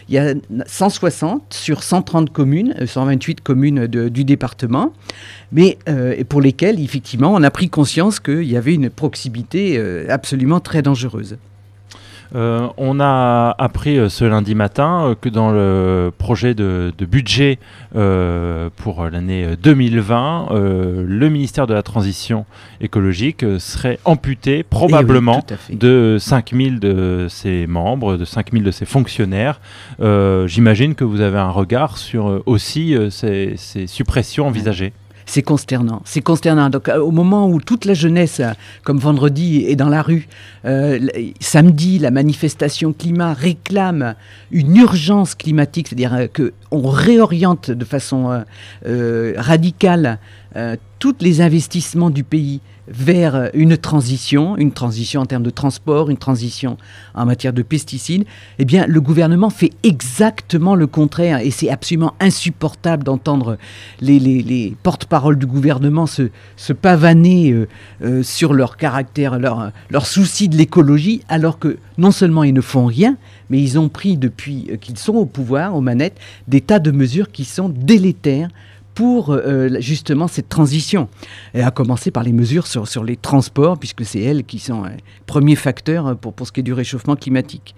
Il 0.10 0.16
y 0.16 0.18
a 0.18 0.34
160 0.66 1.54
sur 1.54 1.84
130 1.84 2.32
communes, 2.32 2.76
128 2.84 3.40
euh, 3.40 3.42
communes 3.44 3.88
du 3.88 4.24
département, 4.24 4.92
mais 5.52 5.78
euh, 5.88 6.24
pour 6.28 6.42
lesquelles, 6.42 6.80
effectivement, 6.80 7.32
on 7.34 7.44
a 7.44 7.52
pris 7.52 7.70
conscience 7.70 8.20
qu'il 8.20 8.44
y 8.44 8.58
avait 8.58 8.74
une 8.74 8.90
proximité 8.90 9.80
absolument 10.10 10.60
très 10.60 10.82
dangereuse. 10.82 11.38
Euh, 12.34 12.68
on 12.78 13.00
a 13.00 13.56
appris 13.58 13.98
euh, 13.98 14.10
ce 14.10 14.26
lundi 14.26 14.56
matin 14.56 15.10
euh, 15.10 15.16
que 15.20 15.30
dans 15.30 15.52
le 15.52 16.12
projet 16.18 16.54
de, 16.54 16.92
budget 17.00 17.60
pour 18.76 19.06
l'année 19.06 19.56
2020, 19.62 20.48
le 20.52 21.30
ministère 21.30 21.68
de 21.68 21.74
la 21.74 21.84
Transition 21.84 22.46
écologique 22.82 23.46
serait 23.60 24.00
amputé 24.06 24.64
probablement 24.64 25.44
de 25.70 26.18
5000 26.20 26.80
de 26.80 27.28
ses 27.30 27.68
membres, 27.68 28.18
de 28.18 28.26
5000 28.26 28.64
de 28.64 28.72
ses 28.72 28.86
fonctionnaires. 28.86 29.62
J'imagine 30.00 30.96
que 30.96 31.04
vous 31.04 31.22
avez 31.22 31.38
un 31.38 31.52
regard 31.52 31.98
sur 31.98 32.42
aussi 32.46 32.96
ces 33.12 33.56
suppressions 33.88 34.48
envisagées 34.48 34.92
c'est 35.26 35.42
consternant. 35.42 36.02
C'est 36.06 36.22
consternant. 36.22 36.70
Donc, 36.70 36.90
euh, 36.90 37.00
au 37.00 37.12
moment 37.12 37.50
où 37.50 37.60
toute 37.60 37.86
la 37.86 37.94
jeunesse, 37.94 38.40
euh, 38.40 38.52
comme 38.84 39.00
vendredi, 39.00 39.66
est 39.68 39.76
dans 39.76 39.90
la 39.90 40.02
rue, 40.02 40.28
euh, 40.66 41.00
samedi, 41.40 42.00
la 42.00 42.12
manifestation 42.12 42.94
climat 42.94 43.34
réclame 43.34 44.16
une 44.52 44.76
urgence 44.78 45.36
climatique, 45.36 45.88
c'est-à-dire 45.88 46.28
qu'on 46.34 46.88
réoriente 46.90 47.72
de 47.72 47.86
façon 47.86 48.44
radicale 49.38 50.20
tous 51.00 51.16
les 51.20 51.42
investissements 51.42 52.10
du 52.10 52.24
pays 52.24 52.62
vers 52.88 53.50
une 53.54 53.78
transition, 53.78 54.58
une 54.58 54.72
transition 54.72 55.22
en 55.22 55.26
termes 55.26 55.44
de 55.44 55.50
transport, 55.50 56.10
une 56.10 56.18
transition 56.18 56.78
en 57.14 57.26
matière 57.26 57.54
de 57.54 57.62
pesticides, 57.62 58.26
eh 58.60 58.66
bien, 58.66 58.86
le 58.88 59.02
gouvernement 59.02 59.50
fait 59.50 59.72
exactement 59.84 60.76
le 60.76 60.88
contraire. 60.88 61.40
Et 61.40 61.52
c'est 61.52 61.70
absolument 61.70 62.14
insupportable 62.20 63.04
d'entendre 63.04 63.58
les, 64.02 64.20
les, 64.20 64.76
porte-paroles 64.84 65.38
du 65.38 65.46
gouvernement 65.46 66.06
se, 66.06 66.30
pavaner 66.74 67.52
euh, 67.52 67.68
euh, 68.04 68.24
sur 68.24 68.54
leur 68.54 68.78
caractère, 68.78 69.40
leur, 69.40 69.72
leur 69.90 70.06
souci 70.06 70.50
de 70.50 70.58
l'écologie, 70.58 71.22
alors 71.30 71.60
que 71.60 71.78
non 71.98 72.12
seulement 72.12 72.44
ils 72.44 72.54
ne 72.54 72.62
font 72.62 72.86
rien, 72.86 73.18
mais 73.50 73.62
ils 73.62 73.80
ont 73.80 73.90
pris 73.90 74.18
depuis 74.18 74.78
qu'ils 74.82 74.98
sont 74.98 75.16
au 75.16 75.26
pouvoir, 75.26 75.76
aux 75.76 75.82
manettes, 75.82 76.18
des 76.48 76.62
tas 76.62 76.80
de 76.80 76.92
mesures 76.92 77.32
qui 77.32 77.46
sont 77.46 77.70
délétères 77.70 78.50
pour 78.96 79.32
euh, 79.32 79.70
justement 79.80 80.28
cette 80.28 80.50
transition. 80.50 81.10
Et 81.54 81.62
à 81.62 81.70
commencer 81.70 82.10
par 82.10 82.24
les 82.24 82.32
mesures 82.32 82.66
sur, 82.66 83.04
les 83.04 83.18
transports, 83.18 83.78
puisque 83.78 84.06
c'est 84.06 84.22
elles 84.22 84.46
qui 84.46 84.58
sont 84.58 84.86
euh, 84.86 84.90
premier 85.28 85.56
facteur 85.56 86.08
euh, 86.08 86.16
pour, 86.16 86.34
ce 86.48 86.52
qui 86.52 86.62
est 86.62 86.64
du 86.64 86.74
réchauffement 86.74 87.16
climatique. 87.16 87.76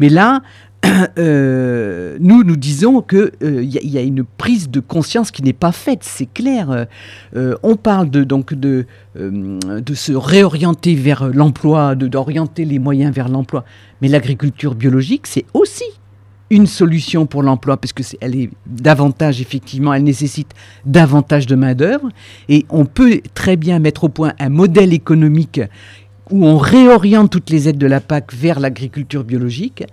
Mais 0.00 0.08
là, 0.08 0.40
nous, 1.16 2.44
nous 2.44 2.56
disons 2.56 3.00
qu'il 3.00 3.30
il 3.40 3.90
y, 3.90 3.98
a 3.98 4.02
une 4.02 4.22
prise 4.22 4.68
de 4.68 4.80
conscience 4.80 5.30
qui 5.30 5.42
n'est 5.42 5.54
pas 5.54 5.72
faite, 5.72 6.00
c'est 6.02 6.30
clair. 6.30 6.86
on 7.34 7.76
parle 7.76 8.10
de, 8.10 8.22
donc 8.22 8.52
de, 8.52 8.84
de 9.14 9.94
se 9.94 10.12
réorienter 10.12 10.94
vers 10.94 11.28
l'emploi, 11.28 11.94
d'orienter 11.94 12.66
les 12.66 12.78
moyens 12.78 13.14
vers 13.14 13.30
l'emploi. 13.30 13.64
Mais 14.02 14.08
l'agriculture 14.08 14.74
biologique, 14.74 15.26
c'est 15.26 15.46
aussi 15.54 15.84
une 16.54 16.66
solution 16.66 17.26
pour 17.26 17.42
l'emploi, 17.42 17.76
parce 17.76 17.92
que 17.92 18.02
elle 18.20 18.36
est 18.36 18.50
davantage, 18.66 19.40
effectivement, 19.40 19.92
elle 19.92 20.04
nécessite 20.04 20.52
davantage 20.86 21.46
de 21.46 21.56
main-d'œuvre. 21.56 22.08
Et 22.48 22.64
on 22.70 22.84
peut 22.84 23.20
très 23.34 23.56
bien 23.56 23.80
mettre 23.80 24.04
au 24.04 24.08
point 24.08 24.34
un 24.38 24.48
modèle 24.48 24.92
économique 24.92 25.60
où 26.30 26.46
on 26.46 26.56
réoriente 26.56 27.30
toutes 27.30 27.50
les 27.50 27.68
aides 27.68 27.78
de 27.78 27.86
la 27.86 28.00
PAC 28.00 28.32
vers 28.32 28.60
l'agriculture 28.60 29.24
biologique 29.24 29.84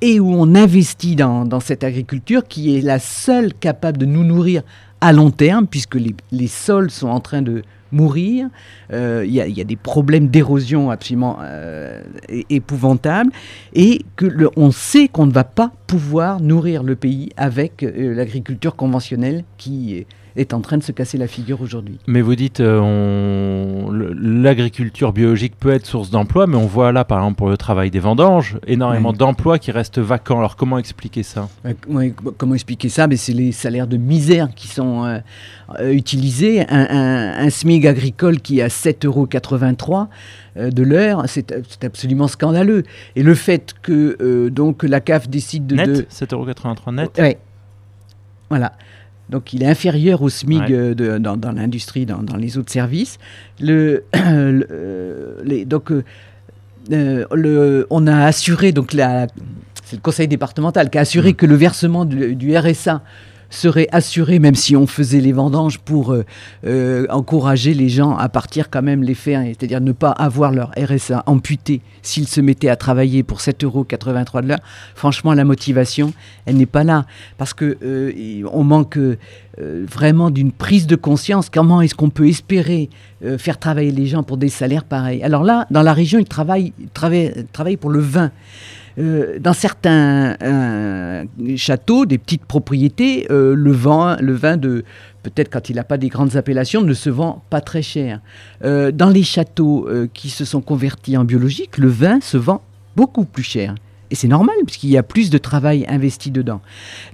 et 0.00 0.20
où 0.20 0.32
on 0.32 0.54
investit 0.54 1.16
dans, 1.16 1.60
cette 1.60 1.82
agriculture 1.82 2.44
qui 2.46 2.76
est 2.76 2.80
la 2.80 2.98
seule 2.98 3.52
capable 3.54 3.98
de 3.98 4.06
nous 4.06 4.22
nourrir 4.22 4.62
à 5.00 5.12
long 5.12 5.30
terme, 5.30 5.66
puisque 5.66 5.96
les 6.30 6.46
sols 6.46 6.90
sont 6.90 7.08
en 7.08 7.20
train 7.20 7.42
de 7.42 7.62
mourir. 7.92 8.48
Euh, 8.92 9.24
il 9.26 9.32
y, 9.32 9.60
a 9.60 9.64
des 9.64 9.76
problèmes 9.76 10.28
d'érosion 10.28 10.90
absolument 10.90 11.38
euh, 11.42 12.02
épouvantables 12.48 13.30
et 13.74 14.04
que 14.16 14.48
on 14.56 14.70
sait 14.70 15.08
qu'on 15.08 15.26
ne 15.26 15.32
va 15.32 15.44
pas 15.44 15.72
pouvoir 15.86 16.40
nourrir 16.40 16.82
le 16.82 16.96
pays 16.96 17.30
avec 17.36 17.82
euh, 17.82 18.14
l'agriculture 18.14 18.76
conventionnelle 18.76 19.44
qui 19.56 20.06
est 20.36 20.54
en 20.54 20.60
train 20.60 20.78
de 20.78 20.82
se 20.82 20.92
casser 20.92 21.18
la 21.18 21.26
figure 21.26 21.60
aujourd'hui. 21.60 21.98
Mais 22.06 22.20
vous 22.20 22.34
dites, 22.34 22.60
euh, 22.60 24.14
l'agriculture 24.20 25.12
biologique 25.12 25.54
peut 25.58 25.70
être 25.70 25.86
source 25.86 26.10
d'emploi, 26.10 26.46
mais 26.46 26.56
on 26.56 26.66
voit 26.66 26.92
là, 26.92 27.04
par 27.04 27.18
exemple, 27.18 27.38
pour 27.38 27.48
le 27.48 27.56
travail 27.56 27.90
des 27.90 27.98
vendanges, 27.98 28.58
énormément 28.66 29.12
d'emplois 29.12 29.58
qui 29.58 29.70
restent 29.70 29.98
vacants. 29.98 30.38
Alors 30.38 30.56
comment 30.56 30.78
expliquer 30.78 31.22
ça? 31.22 31.48
Comment 32.36 32.54
expliquer 32.54 32.88
ça? 32.88 33.06
Mais 33.06 33.16
C'est 33.16 33.32
les 33.32 33.52
salaires 33.52 33.86
de 33.86 33.96
misère 33.96 34.48
qui 34.54 34.68
sont 34.68 35.04
euh, 35.04 35.18
euh, 35.80 35.92
utilisés. 35.92 36.64
Un, 36.68 37.48
SMIG 37.50 37.86
agricole 37.86 38.40
qui 38.40 38.60
est 38.60 38.62
à 38.62 38.68
7,83 38.68 39.06
euros 39.06 40.08
de 40.70 40.82
l'heure, 40.82 41.24
c'est 41.26 41.52
absolument 41.84 42.28
scandaleux. 42.28 42.84
Et 43.16 43.22
le 43.22 43.34
fait 43.34 43.74
que 43.82 44.48
donc 44.48 44.82
la 44.82 45.00
CAF 45.00 45.28
décide 45.28 45.66
de... 45.66 45.74
Net, 45.76 46.12
7,83 46.12 46.94
net? 46.94 47.10
Oui. 47.18 47.36
Voilà. 48.50 48.72
Donc 49.30 49.52
il 49.52 49.62
est 49.62 49.66
inférieur 49.66 50.22
au 50.22 50.28
SMIG 50.28 50.72
euh, 50.72 50.94
de, 50.94 51.18
dans, 51.18 51.52
l'industrie, 51.52 52.04
dans, 52.04 52.36
les 52.36 52.58
autres 52.58 52.72
services. 52.72 53.18
Le, 53.60 54.04
les, 55.44 55.64
donc 55.64 55.92
euh, 55.92 56.04
euh, 56.92 57.24
le, 57.32 57.86
on 57.90 58.06
a 58.06 58.24
assuré, 58.24 58.72
donc 58.72 58.90
c'est 58.92 59.96
le 59.96 60.02
conseil 60.02 60.28
départemental 60.28 60.90
qui 60.90 60.98
a 60.98 61.02
assuré 61.02 61.32
mmh. 61.32 61.36
que 61.36 61.46
le 61.46 61.54
versement 61.54 62.04
du, 62.04 62.34
du 62.34 62.56
RSA 62.56 63.02
serait 63.50 63.88
assuré, 63.92 64.38
même 64.38 64.54
si 64.54 64.76
on 64.76 64.86
faisait 64.86 65.20
les 65.20 65.32
vendanges 65.32 65.78
pour 65.78 66.12
euh, 66.12 66.24
euh, 66.66 67.06
encourager 67.10 67.74
les 67.74 67.88
gens 67.88 68.16
à 68.16 68.28
partir 68.28 68.70
quand 68.70 68.82
même 68.82 69.02
les 69.02 69.14
faire, 69.14 69.42
c'est-à-dire 69.42 69.80
ne 69.80 69.92
pas 69.92 70.10
avoir 70.10 70.52
leur 70.52 70.70
RSA 70.78 71.24
amputé 71.26 71.82
s'ils 72.02 72.28
se 72.28 72.40
mettaient 72.40 72.68
à 72.68 72.76
travailler 72.76 73.22
pour 73.22 73.38
7,83 73.38 73.64
euros 73.64 73.84
de 74.42 74.48
l'heure. 74.48 74.60
Franchement, 74.94 75.34
la 75.34 75.44
motivation, 75.44 76.12
elle 76.46 76.56
n'est 76.56 76.66
pas 76.66 76.84
là. 76.84 77.04
Parce 77.36 77.52
que 77.52 77.76
euh, 77.82 78.44
on 78.52 78.64
manque 78.64 78.98
vraiment 79.58 80.30
d'une 80.30 80.52
prise 80.52 80.86
de 80.86 80.96
conscience. 80.96 81.50
Comment 81.50 81.82
est-ce 81.82 81.94
qu'on 81.94 82.08
peut 82.08 82.28
espérer 82.28 82.88
faire 83.38 83.58
travailler 83.58 83.90
les 83.90 84.06
gens 84.06 84.22
pour 84.22 84.36
des 84.38 84.48
salaires 84.48 84.84
pareils 84.84 85.22
Alors 85.22 85.44
là, 85.44 85.66
dans 85.70 85.82
la 85.82 85.92
région, 85.92 86.18
ils 86.18 86.26
travaillent, 86.26 86.72
travaillent, 86.94 87.46
travaillent 87.52 87.76
pour 87.76 87.90
le 87.90 88.00
vin. 88.00 88.30
Euh, 88.98 89.38
dans 89.38 89.52
certains 89.52 90.36
euh, 90.42 91.24
châteaux, 91.56 92.06
des 92.06 92.18
petites 92.18 92.44
propriétés, 92.44 93.26
euh, 93.30 93.54
le 93.54 93.72
vin, 93.72 94.16
le 94.20 94.34
vin 94.34 94.56
de 94.56 94.84
peut-être 95.22 95.50
quand 95.50 95.70
il 95.70 95.76
n'a 95.76 95.84
pas 95.84 95.96
des 95.96 96.08
grandes 96.08 96.36
appellations, 96.36 96.82
ne 96.82 96.94
se 96.94 97.08
vend 97.08 97.42
pas 97.50 97.60
très 97.60 97.82
cher. 97.82 98.20
dans 98.62 99.12
les 99.12 99.22
châteaux 99.22 99.86
qui 100.14 100.30
se 100.30 100.46
sont 100.46 100.62
convertis 100.62 101.18
en 101.18 101.24
biologique, 101.24 101.76
le 101.76 101.88
vin 101.88 102.20
se 102.22 102.38
vend 102.38 102.62
beaucoup 102.96 103.26
plus 103.26 103.42
cher. 103.42 103.74
Et 104.10 104.14
c'est 104.14 104.28
normal, 104.28 104.54
puisqu'il 104.66 104.88
y 104.88 104.96
a 104.96 105.02
plus 105.02 105.28
de 105.28 105.36
travail 105.36 105.84
investi 105.88 106.30
dedans. 106.30 106.62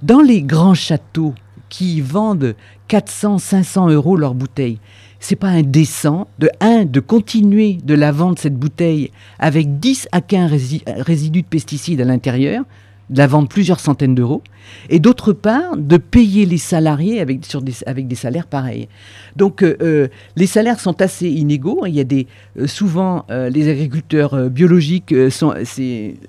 Dans 0.03 0.21
les 0.21 0.41
grands 0.41 0.73
châteaux 0.73 1.35
qui 1.67 1.99
vendent 1.99 2.55
400, 2.87 3.39
500 3.39 3.89
euros 3.89 4.15
leur 4.15 4.33
bouteille, 4.33 4.79
c'est 5.19 5.35
pas 5.35 5.47
indécent 5.47 6.27
de 6.39 6.49
un 6.59 6.85
de 6.85 6.99
continuer 6.99 7.77
de 7.83 7.93
la 7.93 8.11
vendre 8.11 8.39
cette 8.39 8.55
bouteille 8.55 9.11
avec 9.39 9.79
10 9.79 10.09
à 10.11 10.21
15 10.21 10.51
résidus 10.99 11.41
de 11.41 11.47
pesticides 11.47 12.01
à 12.01 12.05
l'intérieur, 12.05 12.63
de 13.09 13.17
la 13.17 13.27
vendre 13.27 13.47
plusieurs 13.47 13.79
centaines 13.79 14.15
d'euros, 14.15 14.41
et 14.89 14.99
d'autre 14.99 15.33
part 15.33 15.77
de 15.77 15.97
payer 15.97 16.45
les 16.45 16.57
salariés 16.57 17.21
avec, 17.21 17.45
sur 17.45 17.61
des, 17.61 17.73
avec 17.85 18.07
des 18.07 18.15
salaires 18.15 18.47
pareils. 18.47 18.87
Donc 19.35 19.63
euh, 19.63 19.77
euh, 19.81 20.07
les 20.35 20.47
salaires 20.47 20.79
sont 20.79 21.01
assez 21.01 21.29
inégaux. 21.29 21.85
Il 21.85 21.93
y 21.93 21.99
a 21.99 22.03
des, 22.03 22.27
euh, 22.59 22.67
souvent 22.67 23.25
les 23.29 23.69
agriculteurs 23.69 24.49
biologiques 24.49 25.13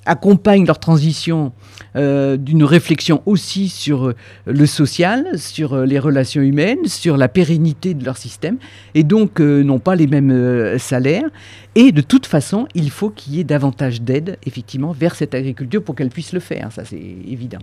accompagnent 0.06 0.66
leur 0.66 0.78
transition 0.78 1.52
d'une 1.94 2.64
réflexion 2.64 3.22
aussi 3.26 3.68
sur 3.68 4.12
le 4.46 4.66
social, 4.66 5.38
sur 5.38 5.84
les 5.84 5.98
relations 5.98 6.42
humaines, 6.42 6.86
sur 6.86 7.16
la 7.16 7.28
pérennité 7.28 7.94
de 7.94 8.04
leur 8.04 8.16
système, 8.16 8.56
et 8.94 9.04
donc 9.04 9.40
n'ont 9.40 9.78
pas 9.78 9.96
les 9.96 10.06
mêmes 10.06 10.78
salaires. 10.78 11.28
Et 11.74 11.92
de 11.92 12.00
toute 12.00 12.26
façon, 12.26 12.66
il 12.74 12.90
faut 12.90 13.10
qu'il 13.10 13.34
y 13.34 13.40
ait 13.40 13.44
davantage 13.44 14.02
d'aide, 14.02 14.38
effectivement, 14.44 14.92
vers 14.92 15.14
cette 15.14 15.34
agriculture 15.34 15.82
pour 15.82 15.94
qu'elle 15.94 16.10
puisse 16.10 16.32
le 16.32 16.40
faire. 16.40 16.67
Ça, 16.70 16.84
c'est 16.84 16.96
évident. 16.96 17.58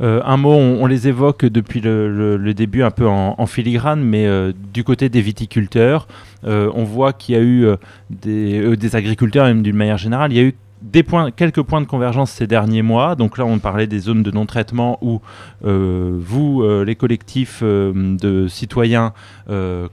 Euh, 0.00 0.20
un 0.24 0.36
mot, 0.36 0.52
on, 0.52 0.86
les 0.86 1.08
évoque 1.08 1.44
depuis 1.44 1.80
le, 1.80 2.52
début 2.54 2.82
un 2.82 2.90
peu 2.90 3.06
en, 3.06 3.46
filigrane, 3.46 4.02
mais 4.02 4.26
euh, 4.26 4.52
du 4.72 4.84
côté 4.84 5.08
des 5.08 5.20
viticulteurs, 5.20 6.08
euh, 6.44 6.70
on 6.74 6.84
voit 6.84 7.12
qu'il 7.12 7.34
y 7.34 7.38
a 7.38 7.42
eu 7.42 7.66
des, 8.10 8.76
des, 8.76 8.96
agriculteurs, 8.96 9.46
même 9.46 9.62
d'une 9.62 9.76
manière 9.76 9.98
générale, 9.98 10.32
il 10.32 10.36
y 10.36 10.40
a 10.40 10.44
eu 10.44 10.54
des 10.82 11.02
points, 11.02 11.30
quelques 11.30 11.62
points 11.62 11.80
de 11.80 11.86
convergence 11.86 12.30
ces 12.30 12.46
derniers 12.46 12.82
mois. 12.82 13.14
Donc 13.14 13.38
là, 13.38 13.46
on 13.46 13.58
parlait 13.58 13.86
des 13.86 13.98
zones 13.98 14.22
de 14.22 14.30
non-traitement 14.30 14.98
où 15.00 15.20
euh, 15.64 16.16
vous, 16.18 16.62
euh, 16.62 16.84
les 16.84 16.96
collectifs 16.96 17.60
euh, 17.62 17.92
de 18.16 18.46
citoyens, 18.48 19.12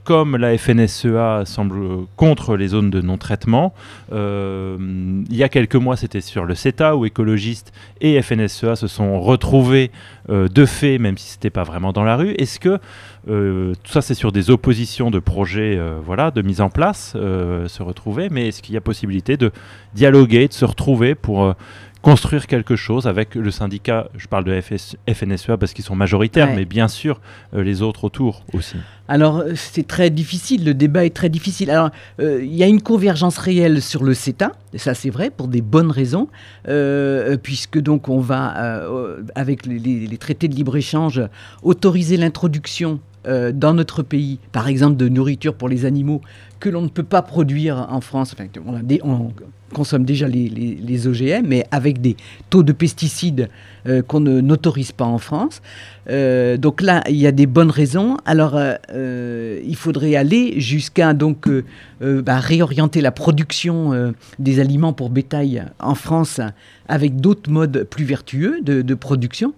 comme 0.04 0.36
la 0.36 0.56
FNSEA, 0.58 1.44
semblent 1.44 2.06
contre 2.16 2.56
les 2.56 2.68
zones 2.68 2.90
de 2.90 3.00
non-traitement. 3.00 3.72
il 4.12 5.24
y 5.36 5.42
a 5.42 5.48
quelques 5.48 5.76
mois, 5.76 5.96
c'était 5.96 6.20
sur 6.20 6.44
le 6.44 6.54
CETA 6.54 6.96
où 6.96 7.04
écologistes 7.04 7.72
et 8.00 8.20
FNSEA 8.20 8.76
se 8.76 8.86
sont 8.88 9.20
retrouvés 9.20 9.90
de 10.28 10.66
fait, 10.66 10.98
même 10.98 11.16
si 11.18 11.30
ce 11.30 11.36
n'était 11.36 11.50
pas 11.50 11.62
vraiment 11.62 11.92
dans 11.92 12.04
la 12.04 12.16
rue. 12.16 12.32
Est-ce 12.32 12.58
que 12.58 12.80
tout 13.26 13.92
ça, 13.92 14.02
c'est 14.02 14.14
sur 14.14 14.32
des 14.32 14.50
oppositions 14.50 15.10
de 15.10 15.18
projets, 15.18 15.80
voilà, 16.04 16.30
de 16.30 16.42
mise 16.42 16.60
en 16.60 16.70
place, 16.70 17.12
se 17.12 17.82
retrouver, 17.82 18.28
mais 18.30 18.48
est-ce 18.48 18.62
qu'il 18.62 18.74
y 18.74 18.78
a 18.78 18.80
possibilité 18.80 19.36
de 19.36 19.50
dialoguer, 19.94 20.48
de 20.48 20.52
se 20.52 20.64
retrouver 20.64 21.14
pour 21.14 21.44
euh, 21.44 21.52
construire 22.02 22.46
quelque 22.46 22.76
chose 22.76 23.06
avec 23.06 23.34
le 23.34 23.50
syndicat, 23.50 24.08
je 24.16 24.28
parle 24.28 24.44
de 24.44 24.60
FNSEA 24.60 25.56
parce 25.56 25.72
qu'ils 25.72 25.84
sont 25.84 25.96
majoritaires, 25.96 26.54
mais 26.54 26.66
bien 26.66 26.86
sûr 26.86 27.18
euh, 27.54 27.62
les 27.62 27.80
autres 27.80 28.04
autour 28.04 28.44
aussi. 28.52 28.76
Alors 29.08 29.38
euh, 29.38 29.52
c'est 29.54 29.86
très 29.86 30.10
difficile, 30.10 30.66
le 30.66 30.74
débat 30.74 31.06
est 31.06 31.16
très 31.16 31.30
difficile. 31.30 31.70
Alors 31.70 31.90
il 32.18 32.54
y 32.54 32.62
a 32.62 32.66
une 32.66 32.82
convergence 32.82 33.38
réelle 33.38 33.80
sur 33.80 34.04
le 34.04 34.12
CETA, 34.12 34.52
et 34.74 34.78
ça 34.78 34.92
c'est 34.92 35.08
vrai 35.08 35.30
pour 35.30 35.48
des 35.48 35.62
bonnes 35.62 35.90
raisons, 35.90 36.28
puisque 37.42 37.78
donc 37.78 38.10
on 38.10 38.20
va 38.20 38.82
avec 39.34 39.64
les, 39.64 40.18
traités 40.18 40.48
de 40.48 40.54
libre 40.54 40.76
échange 40.76 41.22
autoriser 41.62 42.18
l'introduction 42.18 43.00
dans 43.26 43.74
notre 43.74 44.02
pays, 44.02 44.38
par 44.52 44.68
exemple 44.68 44.96
de 44.96 45.08
nourriture 45.08 45.54
pour 45.54 45.68
les 45.68 45.84
animaux 45.84 46.20
que 46.60 46.68
l'on 46.68 46.82
ne 46.82 46.88
peut 46.88 47.02
pas 47.02 47.22
produire 47.22 47.86
en 47.90 48.00
France. 48.00 48.34
Consomment 49.74 50.06
déjà 50.06 50.26
les, 50.26 51.06
OGM, 51.06 51.46
mais 51.46 51.66
avec 51.70 52.00
des 52.00 52.16
taux 52.48 52.62
de 52.62 52.72
pesticides 52.72 53.50
euh, 53.86 54.00
qu'on 54.00 54.20
n'autorise 54.20 54.92
pas 54.92 55.04
en 55.04 55.18
France. 55.18 55.60
Euh, 56.08 56.56
donc 56.56 56.80
là, 56.80 57.02
il 57.10 57.16
y 57.16 57.26
a 57.26 57.32
des 57.32 57.46
bonnes 57.46 57.70
raisons. 57.70 58.16
Alors, 58.24 58.58
il 58.94 59.76
faudrait 59.76 60.16
aller 60.16 60.60
jusqu'à 60.60 61.12
donc 61.12 61.48
bah, 62.00 62.38
réorienter 62.38 63.00
la 63.00 63.10
production 63.10 64.14
des 64.38 64.60
aliments 64.60 64.92
pour 64.92 65.10
bétail 65.10 65.64
en 65.80 65.94
France 65.94 66.40
avec 66.88 67.16
d'autres 67.16 67.50
modes 67.50 67.84
plus 67.84 68.04
vertueux 68.04 68.60
de, 68.62 68.94
production. 68.94 69.54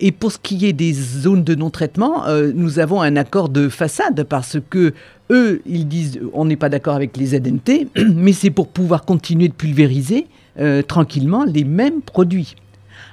Et 0.00 0.12
pour 0.12 0.30
ce 0.30 0.38
qui 0.38 0.66
est 0.66 0.72
des 0.72 0.92
zones 0.92 1.42
de 1.42 1.54
non-traitement, 1.54 2.24
nous 2.54 2.78
avons 2.78 3.00
un 3.00 3.16
accord 3.16 3.48
de 3.48 3.68
façade 3.68 4.24
parce 4.24 4.58
que 4.70 4.92
eux, 5.30 5.62
ils 5.66 5.88
disent 5.88 6.20
on 6.32 6.44
n'est 6.44 6.56
pas 6.56 6.68
d'accord 6.68 6.94
avec 6.94 7.16
les 7.16 7.26
ZNT, 7.26 7.88
mais 8.14 8.32
c'est 8.32 8.50
pour 8.50 8.68
pouvoir 8.68 9.04
continuer 9.04 9.48
de 9.48 9.54
pulvériser 9.54 10.26
euh, 10.58 10.82
tranquillement 10.82 11.44
les 11.44 11.64
mêmes 11.64 12.00
produits. 12.02 12.56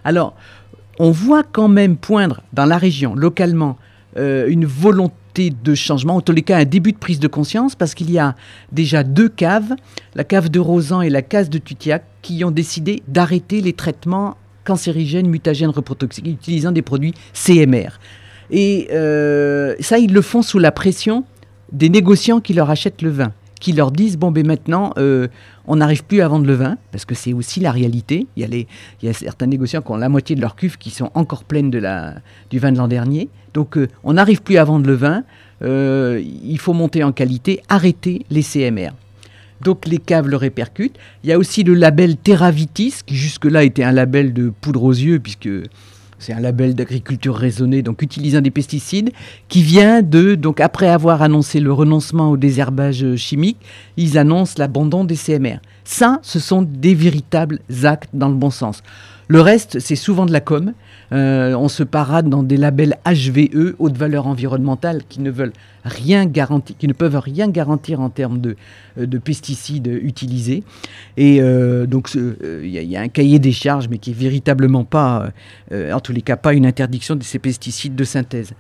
Alors, 0.04 0.36
on 1.00 1.12
voit 1.12 1.44
quand 1.44 1.68
même 1.68 1.98
poindre 1.98 2.42
dans 2.54 2.66
la 2.66 2.78
région, 2.78 3.16
localement, 3.16 3.78
euh, 4.18 4.48
une 4.48 4.66
volonté 4.66 5.52
de 5.64 5.76
changement, 5.76 6.18
en 6.18 6.22
tous 6.22 6.34
les 6.34 6.42
cas 6.42 6.58
un 6.58 6.66
début 6.66 6.92
de 6.92 6.98
prise 6.98 7.20
de 7.20 7.28
conscience, 7.28 7.76
parce 7.76 7.94
qu'il 7.94 8.12
y 8.12 8.20
a 8.20 8.36
déjà 8.72 9.04
deux 9.04 9.30
caves, 9.30 9.76
la 10.16 10.24
cave 10.24 10.50
de 10.50 10.60
Rosan 10.60 11.02
et 11.02 11.10
la 11.10 11.22
cave 11.22 11.50
de 11.50 11.58
Tutiac, 11.58 12.04
qui 12.22 12.44
ont 12.44 12.52
décidé 12.52 13.02
d'arrêter 13.08 13.62
les 13.62 13.74
traitements 13.74 14.36
cancérigènes, 14.66 15.28
mutagènes, 15.28 15.70
reprotoxiques, 15.70 16.28
utilisant 16.28 16.72
des 16.72 16.82
produits 16.82 17.14
CMR. 17.34 18.00
Et 18.52 18.90
euh, 18.92 19.76
ça, 19.80 19.98
ils 19.98 20.14
le 20.14 20.22
font 20.22 20.42
sous 20.42 20.60
la 20.60 20.72
pression 20.72 21.24
des 21.72 21.90
négociants 21.90 22.40
qui 22.40 22.54
leur 22.54 22.70
achètent 22.70 23.02
le 23.02 23.10
vin, 23.10 23.32
qui 23.60 23.74
leur 23.74 23.92
disent 23.92 24.18
bon 24.18 24.32
ben 24.32 24.46
maintenant 24.46 24.94
euh, 24.98 25.28
on 25.66 25.78
n'arrive 25.78 26.04
plus 26.04 26.22
à 26.22 26.28
vendre 26.28 26.46
le 26.46 26.54
vin 26.54 26.78
parce 26.92 27.06
que 27.06 27.16
c'est 27.16 27.34
aussi 27.34 27.60
la 27.60 27.72
réalité. 27.72 28.28
Il 28.36 28.66
y, 29.04 29.08
a 29.08 29.14
certains 29.14 29.46
négociants 29.48 29.82
qui 29.82 29.92
ont 29.92 29.98
la 29.98 30.10
moitié 30.10 30.36
de 30.36 30.42
leur 30.42 30.56
cuve 30.56 30.78
qui 30.78 30.90
sont 30.90 31.12
encore 31.14 31.44
pleines 31.44 31.70
de 31.70 31.82
du 32.50 32.60
vin 32.60 32.72
de 32.72 32.78
l'an 32.78 32.88
dernier. 32.88 33.30
Donc 33.54 33.78
euh, 33.78 33.88
on 34.04 34.14
n'arrive 34.14 34.42
plus 34.42 34.58
à 34.58 34.64
vendre 34.64 34.88
le 34.88 34.96
vin. 34.96 35.24
Euh, 35.62 36.22
il 36.44 36.58
faut 36.58 36.74
monter 36.74 37.04
en 37.04 37.12
qualité, 37.12 37.62
arrêter 37.70 38.26
les 38.30 38.44
CMR. 38.44 38.92
Donc 39.62 39.88
les 39.88 40.00
caves 40.00 40.28
le 40.28 40.38
répercutent. 40.38 40.98
Il 41.24 41.30
y 41.30 41.34
a 41.34 41.38
aussi 41.38 41.64
le 41.64 41.76
label 41.76 42.18
Terravitis, 42.18 42.96
qui 43.06 43.16
jusque-là 43.16 43.64
était 43.64 43.84
un 43.84 43.92
label 43.92 44.34
de 44.34 44.50
poudre 44.50 44.84
aux 44.84 44.92
yeux, 44.92 45.20
puisque 45.20 45.50
c'est 46.22 46.34
un 46.34 46.40
label 46.40 46.76
d'agriculture 46.76 47.36
raisonnée, 47.36 47.82
donc 47.82 48.02
utilisant 48.02 48.42
des 48.42 48.52
pesticides, 48.52 49.12
qui 49.50 49.64
vient 49.64 50.02
de, 50.04 50.36
donc 50.36 50.60
après 50.60 50.88
avoir 50.88 51.22
annoncé 51.22 51.60
le 51.60 51.74
renoncement 51.74 52.30
au 52.30 52.38
désherbage 52.38 53.16
chimique, 53.16 53.58
ils 53.98 54.18
annoncent 54.18 54.56
l'abandon 54.58 55.04
des 55.04 55.16
CMR. 55.16 55.58
Ça, 55.84 56.20
ce 56.22 56.40
sont 56.40 56.62
des 56.62 56.94
véritables 56.94 57.60
actes 57.84 58.10
dans 58.14 58.30
le 58.30 58.36
bon 58.36 58.52
sens. 58.52 58.84
Le 59.32 59.40
reste, 59.40 59.80
c'est 59.80 59.96
souvent 59.96 60.26
de 60.26 60.34
la 60.34 60.42
com. 60.42 60.74
Euh, 61.14 61.54
on 61.54 61.70
se 61.70 61.84
parade 61.84 62.28
dans 62.28 62.44
des 62.44 62.58
labels 62.58 62.98
HVE, 63.06 63.76
haute 63.80 63.96
valeur 63.96 64.28
environnementale, 64.28 65.04
qui 65.08 65.22
ne 65.22 65.32
veulent 65.32 65.54
rien 65.86 66.26
garantir, 66.26 66.76
qui 66.78 66.86
ne 66.86 66.92
peuvent 66.92 67.16
rien 67.16 67.48
garantir 67.48 68.02
en 68.02 68.10
termes 68.10 68.42
de, 68.42 68.58
euh, 69.00 69.20
pesticides 69.24 69.88
utilisés. 69.88 70.66
Et 71.16 71.42
euh, 71.42 71.86
donc 71.86 72.14
il 72.14 72.68
y, 72.68 72.98
a 72.98 73.00
un 73.00 73.08
cahier 73.08 73.40
des 73.40 73.54
charges, 73.54 73.88
mais 73.90 74.00
qui 74.00 74.12
est 74.12 74.20
véritablement 74.20 74.84
pas, 74.84 75.32
en 75.72 76.00
tous 76.02 76.12
les 76.12 76.22
cas, 76.22 76.36
pas 76.36 76.54
une 76.54 76.66
interdiction 76.66 77.16
de 77.16 77.24
ces 77.24 77.40
pesticides 77.40 77.96
de 77.96 78.04
synthèse. 78.04 78.52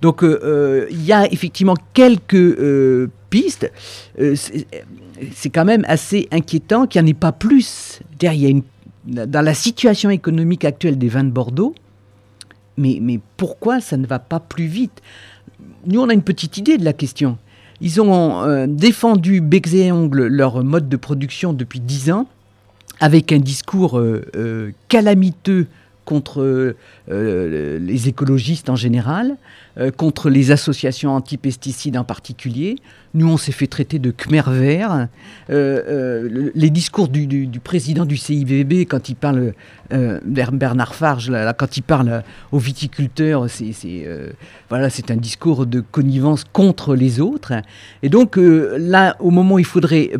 Donc 0.00 0.22
il 0.22 1.04
y 1.04 1.12
a 1.12 1.26
effectivement 1.32 1.74
quelques 1.92 3.10
pistes. 3.30 3.72
C'est 5.34 5.50
quand 5.50 5.64
même 5.64 5.84
assez 5.86 6.28
inquiétant 6.30 6.86
qu'il 6.86 7.02
n'y 7.02 7.08
en 7.08 7.10
ait 7.10 7.14
pas 7.14 7.32
plus. 7.32 8.00
Derrière, 8.18 8.54
dans 9.06 9.44
la 9.44 9.54
situation 9.54 10.10
économique 10.10 10.64
actuelle 10.64 10.98
des 10.98 11.08
vins 11.08 11.24
de 11.24 11.30
Bordeaux, 11.30 11.74
mais, 12.76 13.20
pourquoi 13.36 13.80
ça 13.80 13.96
ne 13.96 14.06
va 14.06 14.18
pas 14.18 14.40
plus 14.40 14.64
vite? 14.64 15.02
Nous, 15.86 16.00
on 16.00 16.08
a 16.08 16.14
une 16.14 16.22
petite 16.22 16.56
idée 16.56 16.78
de 16.78 16.84
la 16.84 16.94
question. 16.94 17.36
Ils 17.82 18.00
ont 18.00 18.42
euh, 18.42 18.66
défendu 18.66 19.40
bec 19.40 19.72
et 19.72 19.92
ongles 19.92 20.26
leur 20.26 20.64
mode 20.64 20.88
de 20.88 20.96
production 20.96 21.52
depuis 21.52 21.80
dix 21.80 22.10
ans, 22.10 22.26
avec 23.00 23.32
un 23.32 23.38
discours 23.38 23.98
euh, 23.98 24.24
euh, 24.36 24.70
calamiteux 24.88 25.66
contre 26.10 26.74
les 27.08 28.08
écologistes 28.08 28.68
en 28.68 28.76
général, 28.76 29.36
euh, 29.78 29.92
contre 29.92 30.30
les 30.30 30.50
associations 30.50 31.14
anti-pesticides 31.14 31.96
en 31.96 32.02
particulier. 32.02 32.74
Nous, 33.14 33.28
on 33.30 33.36
s'est 33.36 33.52
fait 33.52 33.68
traiter 33.68 34.00
de 34.00 34.10
Khmer 34.10 34.42
vert. 34.48 35.06
Euh, 35.48 35.82
euh, 35.88 36.50
les 36.56 36.70
discours 36.70 37.06
du, 37.06 37.48
président 37.62 38.04
du 38.04 38.16
CIVB, 38.16 38.84
quand 38.84 39.08
il 39.08 39.14
parle, 39.14 39.52
Bernard 40.24 40.94
Farge, 40.94 41.32
quand 41.56 41.76
il 41.76 41.82
parle 41.82 42.24
aux 42.50 42.58
viticulteurs, 42.58 43.48
c'est 43.48 44.06
voilà, 44.68 44.88
un 45.08 45.16
discours 45.16 45.66
de 45.66 45.80
connivence 45.80 46.44
contre 46.52 46.96
les 46.96 47.20
autres. 47.20 47.52
Et 48.02 48.08
donc, 48.08 48.36
là, 48.36 49.16
au 49.20 49.30
moment 49.30 49.54
où 49.54 49.58
il 49.60 49.64
faudrait 49.64 50.10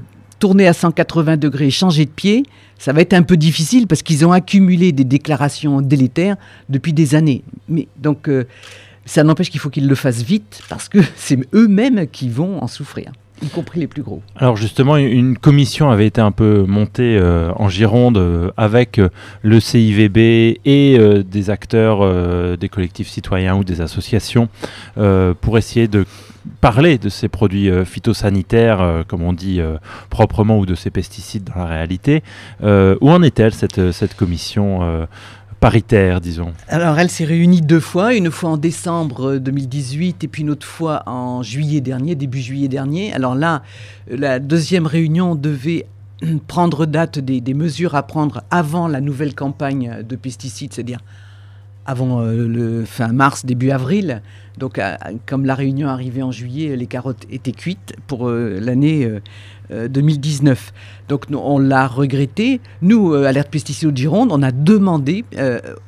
tourner 0.41 0.67
à 0.67 0.73
180 0.73 1.37
degrés, 1.37 1.71
changer 1.71 2.05
de 2.05 2.11
pied, 2.11 2.43
ça 2.79 2.93
va 2.93 3.03
être 3.03 3.13
un 3.13 3.23
peu 3.23 3.37
difficile 3.37 3.87
parce 3.87 4.03
qu'ils 4.03 4.27
ont 4.27 4.33
accumulé 4.33 4.91
des 4.91 5.05
déclarations 5.05 5.81
délétères 5.81 6.37
depuis 6.69 6.93
des 6.93 7.15
années. 7.15 7.45
Mais 7.69 7.87
donc, 7.99 8.29
ça 9.05 9.23
n'empêche 9.23 9.51
qu'il 9.51 9.61
faut 9.61 9.71
qu'ils 9.71 9.87
le 9.87 9.95
fassent 9.95 10.23
vite 10.23 10.63
parce 10.69 10.89
que 10.89 10.99
c'est 11.17 11.39
eux-mêmes 11.55 12.09
qui 12.09 12.29
vont 12.29 12.63
en 12.63 12.67
souffrir 12.67 13.13
y 13.43 13.49
compris 13.49 13.81
les 13.81 13.87
plus 13.87 14.03
gros. 14.03 14.23
Alors 14.37 14.57
justement, 14.57 14.97
une 14.97 15.37
commission 15.39 15.91
avait 15.91 16.07
été 16.07 16.21
un 16.21 16.33
peu 16.33 16.65
montée 16.67 17.17
euh, 17.17 17.53
en 17.57 17.69
Gironde 17.69 18.19
euh, 18.19 18.51
avec 18.57 18.99
euh, 18.99 19.09
le 19.43 19.61
CIVB 19.61 20.61
et 20.65 20.99
des 21.25 21.51
acteurs 21.51 22.01
des 22.57 22.69
collectifs 22.69 23.09
citoyens 23.09 23.57
ou 23.57 23.65
des 23.65 23.81
associations 23.81 24.49
pour 24.97 25.59
essayer 25.59 25.89
de 25.89 26.05
parler 26.61 26.99
de 26.99 27.09
ces 27.09 27.29
produits 27.29 27.71
phytosanitaires, 27.85 29.05
comme 29.09 29.23
on 29.23 29.33
dit 29.33 29.61
proprement, 30.09 30.59
ou 30.59 30.67
de 30.67 30.75
ces 30.75 30.91
pesticides 30.91 31.45
dans 31.45 31.61
la 31.61 31.67
réalité. 31.67 32.23
où 32.63 33.11
en 33.11 33.23
est-elle 33.23 33.55
cette, 33.55 33.93
cette 33.93 34.15
commission 34.15 35.07
paritaire, 35.61 36.21
disons? 36.21 36.53
Alors, 36.69 36.99
elle 36.99 37.11
s'est 37.11 37.25
réunie 37.25 37.61
deux 37.61 37.81
fois, 37.81 38.15
une 38.15 38.31
fois 38.31 38.51
en 38.51 38.57
décembre 38.57 39.37
2018 39.37 40.25
et 40.25 40.29
puis 40.29 40.43
une 40.43 40.51
autre 40.51 40.67
fois 40.67 41.03
en 41.07 41.43
juillet 41.43 41.83
dernier, 41.83 42.15
début 42.15 42.41
juillet 42.41 42.69
dernier. 42.69 43.13
Alors 43.13 43.35
là, 43.35 43.63
la 44.11 44.39
deuxième 44.39 44.87
réunion 44.87 45.35
devait 45.35 45.87
prendre 46.49 46.87
date 46.87 47.19
des, 47.19 47.55
mesures 47.55 47.95
à 47.95 48.03
prendre 48.03 48.43
avant 48.51 48.89
la 48.89 49.01
nouvelle 49.01 49.35
campagne 49.35 50.03
de 50.03 50.17
pesticides, 50.17 50.73
c'est-à-dire 50.73 51.01
avant 51.87 52.21
euh, 52.21 52.47
le 52.47 52.85
fin 52.85 53.09
mars, 53.09 53.45
début 53.45 53.71
avril. 53.71 54.23
Donc, 54.61 54.79
comme 55.27 55.47
la 55.47 55.55
réunion 55.55 55.89
arrivait 55.89 56.23
en 56.23 56.33
juillet, 56.33 56.77
les 56.77 56.87
carottes 56.87 57.27
étaient 57.31 57.53
cuites 57.53 57.95
pour 58.07 58.29
euh, 58.29 58.61
l'année 58.61 59.11
euh, 59.73 59.89
2019. 59.89 60.73
Euh, 60.73 61.09
Donc 61.09 61.25
on 61.33 61.59
l'a 61.59 61.87
regretté. 61.87 62.61
Nous, 62.83 63.15
Alerte 63.15 63.51
Pesticides 63.51 63.91
de 63.91 63.97
Gironde, 63.97 64.31
on 64.33 64.43
a 64.43 64.53
demandé 64.53 65.25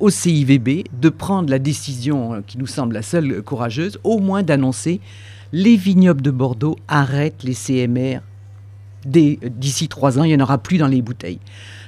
au 0.01 0.09
CIVB 0.09 0.85
de 0.99 1.09
prendre 1.11 1.51
la 1.51 1.59
décision 1.59 2.43
qui 2.47 2.57
nous 2.57 2.67
semble 2.67 2.95
la 2.95 3.03
seule 3.03 3.43
courageuse, 3.43 3.99
au 4.05 4.19
moins 4.19 4.43
d'annoncer 4.43 5.01
les 5.53 5.77
vignobles 5.77 6.23
de 6.23 6.31
Bordeaux 6.31 6.77
arrêtent 6.89 7.43
les 7.43 7.55
CMR 7.55 8.21
d'ici 9.05 9.89
trois 9.89 10.19
ans, 10.19 10.25
il 10.25 10.29
n'y 10.29 10.37
en 10.37 10.45
aura 10.45 10.59
plus 10.59 10.79
dans 10.79 10.87
les 10.87 11.03
bouteilles. 11.03 11.41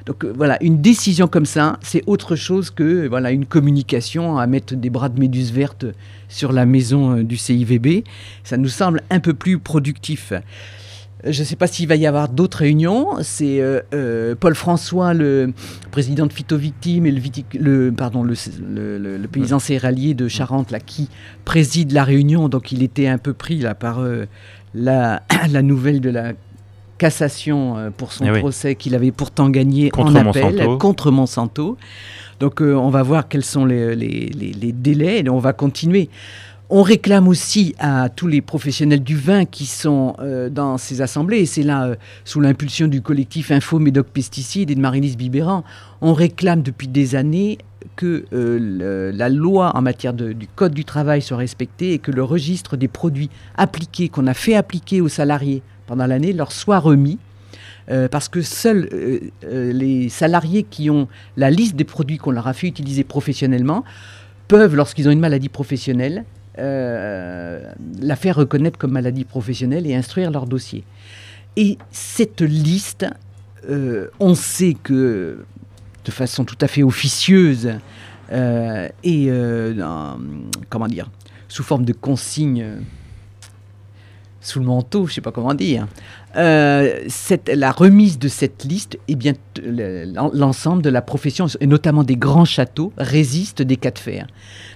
Donc 0.06 0.24
voilà, 0.24 0.62
une 0.62 0.82
décision 0.82 1.28
comme 1.28 1.46
ça, 1.46 1.78
c'est 1.82 2.02
autre 2.06 2.36
chose 2.36 2.70
que 2.70 3.06
voilà 3.08 3.30
une 3.30 3.46
communication 3.46 4.36
à 4.36 4.46
mettre 4.46 4.74
des 4.74 4.90
bras 4.90 5.08
de 5.08 5.18
méduse 5.18 5.50
verte 5.52 5.86
sur 6.28 6.52
la 6.52 6.66
maison 6.66 7.22
du 7.22 7.36
CIVB. 7.36 8.04
Ça 8.42 8.56
nous 8.58 8.68
semble 8.68 9.02
un 9.10 9.20
peu 9.20 9.32
plus 9.32 9.58
productif. 9.58 10.32
Je 11.26 11.40
ne 11.40 11.46
sais 11.46 11.56
pas 11.56 11.66
s'il 11.66 11.88
va 11.88 11.96
y 11.96 12.06
avoir 12.06 12.28
d'autres 12.28 12.58
réunions. 12.58 13.22
C'est 13.22 13.60
euh, 13.60 13.80
euh, 13.94 14.34
Paul 14.38 14.54
François, 14.54 15.14
le 15.14 15.54
président 15.90 16.26
de 16.26 16.32
Phytovictime 16.32 17.06
et 17.06 17.10
le, 17.10 17.22
le, 17.58 17.92
pardon, 17.92 18.22
le, 18.22 18.34
le, 18.98 19.28
paysan 19.28 19.58
céréalier 19.58 20.12
de 20.12 20.28
Charente, 20.28 20.70
là, 20.70 20.80
qui 20.80 21.08
préside 21.46 21.92
la 21.92 22.04
réunion. 22.04 22.50
Donc 22.50 22.72
il 22.72 22.82
était 22.82 23.06
un 23.06 23.16
peu 23.16 23.32
pris 23.32 23.58
là, 23.58 23.74
par 23.74 24.00
euh, 24.00 24.26
la, 24.74 25.22
la 25.50 25.62
nouvelle 25.62 26.02
de 26.02 26.10
la 26.10 26.34
cassation 26.98 27.92
pour 27.96 28.12
son 28.12 28.32
eh 28.32 28.38
procès 28.38 28.74
qu'il 28.74 28.94
avait 28.94 29.12
pourtant 29.12 29.48
gagné 29.50 29.90
en 29.96 30.14
appel 30.14 30.66
contre 30.78 31.10
Monsanto. 31.10 31.76
Donc 32.40 32.60
on 32.60 32.90
va 32.90 33.02
voir 33.02 33.28
quels 33.28 33.44
sont 33.44 33.64
les, 33.64 33.94
les, 33.94 34.28
les 34.28 34.72
délais 34.72 35.20
et 35.20 35.28
on 35.28 35.38
va 35.38 35.52
continuer. 35.52 36.08
On 36.70 36.82
réclame 36.82 37.28
aussi 37.28 37.74
à 37.78 38.08
tous 38.08 38.26
les 38.26 38.40
professionnels 38.40 39.02
du 39.02 39.16
vin 39.16 39.44
qui 39.44 39.66
sont 39.66 40.16
euh, 40.18 40.48
dans 40.48 40.78
ces 40.78 41.02
assemblées, 41.02 41.40
et 41.40 41.46
c'est 41.46 41.62
là, 41.62 41.84
euh, 41.84 41.94
sous 42.24 42.40
l'impulsion 42.40 42.88
du 42.88 43.02
collectif 43.02 43.50
Info 43.50 43.78
Médoc 43.78 44.06
Pesticides 44.06 44.70
et 44.70 44.74
de 44.74 44.80
Marie-Lise 44.80 45.18
Bibéran, 45.18 45.62
on 46.00 46.14
réclame 46.14 46.62
depuis 46.62 46.88
des 46.88 47.16
années 47.16 47.58
que 47.96 48.24
euh, 48.32 49.12
la 49.14 49.28
loi 49.28 49.76
en 49.76 49.82
matière 49.82 50.14
du 50.14 50.48
Code 50.56 50.72
du 50.72 50.86
travail 50.86 51.20
soit 51.20 51.36
respectée 51.36 51.92
et 51.92 51.98
que 51.98 52.10
le 52.10 52.24
registre 52.24 52.78
des 52.78 52.88
produits 52.88 53.28
appliqués, 53.56 54.08
qu'on 54.08 54.26
a 54.26 54.34
fait 54.34 54.54
appliquer 54.54 55.02
aux 55.02 55.08
salariés 55.08 55.62
pendant 55.86 56.06
l'année, 56.06 56.32
leur 56.32 56.52
soit 56.52 56.78
remis. 56.78 57.18
parce 58.10 58.28
que 58.28 58.42
seuls 58.42 58.88
les 59.50 60.08
salariés 60.08 60.62
qui 60.62 60.90
ont 60.90 61.08
la 61.36 61.50
liste 61.50 61.76
des 61.76 61.84
produits 61.84 62.18
qu'on 62.18 62.30
leur 62.30 62.46
a 62.46 62.52
fait 62.52 62.66
utiliser 62.66 63.04
professionnellement 63.04 63.84
peuvent, 64.48 64.74
lorsqu'ils 64.74 65.08
ont 65.08 65.12
une 65.12 65.20
maladie 65.20 65.48
professionnelle, 65.48 66.24
la 66.56 68.16
faire 68.16 68.36
reconnaître 68.36 68.78
comme 68.78 68.92
maladie 68.92 69.24
professionnelle 69.24 69.86
et 69.86 69.94
instruire 69.94 70.30
leur 70.30 70.46
dossier. 70.46 70.84
Et 71.56 71.78
cette 71.90 72.40
liste, 72.40 73.06
on 73.68 74.34
sait 74.34 74.76
que 74.82 75.44
de 76.04 76.10
façon 76.10 76.44
tout 76.44 76.58
à 76.60 76.68
fait 76.68 76.82
officieuse 76.82 77.70
et 78.32 79.30
comment 80.70 80.88
dire, 80.88 81.10
sous 81.48 81.62
forme 81.62 81.84
de 81.84 81.92
consignes 81.92 82.64
sous 84.44 84.60
le 84.60 84.66
manteau, 84.66 85.06
je 85.06 85.12
ne 85.12 85.14
sais 85.14 85.20
pas 85.20 85.32
comment 85.32 85.54
dire. 85.54 85.86
Euh, 86.36 87.08
la 87.46 87.72
remise 87.72 88.18
de 88.18 88.28
cette 88.28 88.64
liste, 88.64 88.98
eh 89.08 89.14
bien, 89.14 89.32
l'ensemble 89.64 90.82
de 90.82 90.90
la 90.90 91.02
profession, 91.02 91.46
et 91.60 91.66
notamment 91.66 92.04
des 92.04 92.16
grands 92.16 92.44
châteaux, 92.44 92.92
résiste 92.98 93.62
des 93.62 93.76
cas 93.76 93.90
de 93.90 93.98
fer. 93.98 94.26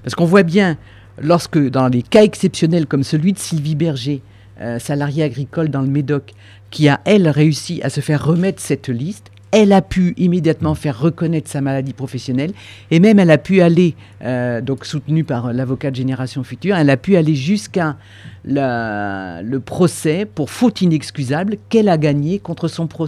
Parce 0.02 0.14
qu'on 0.14 0.24
voit 0.24 0.42
bien, 0.42 0.78
lorsque, 1.20 1.58
dans 1.58 1.90
des 1.90 2.02
cas 2.02 2.22
exceptionnels 2.22 2.86
comme 2.86 3.02
celui 3.02 3.32
de 3.32 3.38
Sylvie 3.38 3.74
Berger, 3.74 4.22
euh, 4.60 4.78
salariée 4.78 5.22
agricole 5.22 5.68
dans 5.68 5.82
le 5.82 5.88
Médoc, 5.88 6.32
qui 6.70 6.88
a, 6.88 7.00
elle, 7.04 7.28
réussi 7.28 7.80
à 7.82 7.90
se 7.90 8.00
faire 8.00 8.24
remettre 8.24 8.60
cette 8.60 8.88
liste, 8.88 9.30
elle 9.50 9.72
a 9.72 9.82
pu 9.82 10.14
immédiatement 10.16 10.74
faire 10.74 10.98
reconnaître 10.98 11.48
sa 11.50 11.60
maladie 11.60 11.94
professionnelle 11.94 12.52
et 12.90 13.00
même 13.00 13.18
elle 13.18 13.30
a 13.30 13.38
pu 13.38 13.62
aller, 13.62 13.94
euh, 14.22 14.60
donc 14.60 14.84
soutenue 14.84 15.24
par 15.24 15.52
l'avocat 15.52 15.90
de 15.90 15.96
Génération 15.96 16.44
Future, 16.44 16.76
elle 16.76 16.90
a 16.90 16.96
pu 16.96 17.16
aller 17.16 17.34
jusqu'à 17.34 17.96
le 18.44 19.58
procès 19.58 20.26
pour 20.26 20.50
faute 20.50 20.80
inexcusable 20.82 21.56
qu'elle 21.68 21.88
a 21.88 21.98
gagné 21.98 22.38
contre 22.38 22.66
euh, 22.66 23.06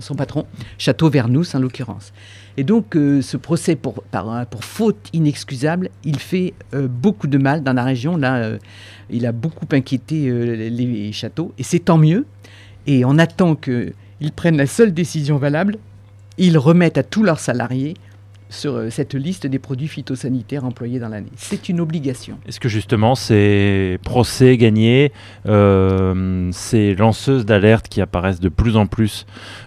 son, 0.00 0.14
patron, 0.16 0.46
Château 0.78 1.08
Vernous 1.10 1.54
en 1.54 1.58
l'occurrence. 1.58 2.12
Et 2.56 2.64
donc 2.64 2.96
euh, 2.96 3.22
ce 3.22 3.36
procès 3.36 3.76
pour, 3.76 4.02
pour 4.50 4.64
faute 4.64 5.08
inexcusable, 5.12 5.90
il 6.04 6.18
fait 6.18 6.52
beaucoup 6.72 7.26
de 7.26 7.38
mal 7.38 7.62
dans 7.62 7.72
la 7.72 7.84
région. 7.84 8.16
Là, 8.16 8.52
il 9.08 9.24
a 9.24 9.32
beaucoup 9.32 9.66
inquiété 9.72 10.30
les 10.70 11.12
châteaux 11.12 11.52
et 11.58 11.62
c'est 11.62 11.80
tant 11.80 11.98
mieux. 11.98 12.26
Et 12.86 13.04
on 13.04 13.18
attend 13.18 13.54
que 13.54 13.92
ils 14.20 14.32
prennent 14.32 14.56
la 14.56 14.66
seule 14.66 14.92
décision 14.92 15.36
valable, 15.36 15.78
ils 16.38 16.58
remettent 16.58 16.98
à 16.98 17.02
tous 17.02 17.22
leurs 17.22 17.40
salariés 17.40 17.94
sur 18.50 18.74
euh, 18.74 18.90
cette 18.90 19.14
liste 19.14 19.46
des 19.46 19.58
produits 19.58 19.88
phytosanitaires 19.88 20.64
employés 20.64 20.98
dans 20.98 21.08
l'année. 21.08 21.30
C'est 21.36 21.68
une 21.68 21.80
obligation. 21.80 22.38
Est-ce 22.46 22.60
que 22.60 22.68
justement 22.68 23.14
ces 23.14 23.98
procès 24.02 24.56
gagnés, 24.56 25.12
euh, 25.46 26.50
ces 26.52 26.94
lanceuses 26.94 27.46
d'alerte 27.46 27.88
qui 27.88 28.00
apparaissent 28.00 28.40
de 28.40 28.48
plus 28.48 28.76
en 28.76 28.86
plus 28.86 29.24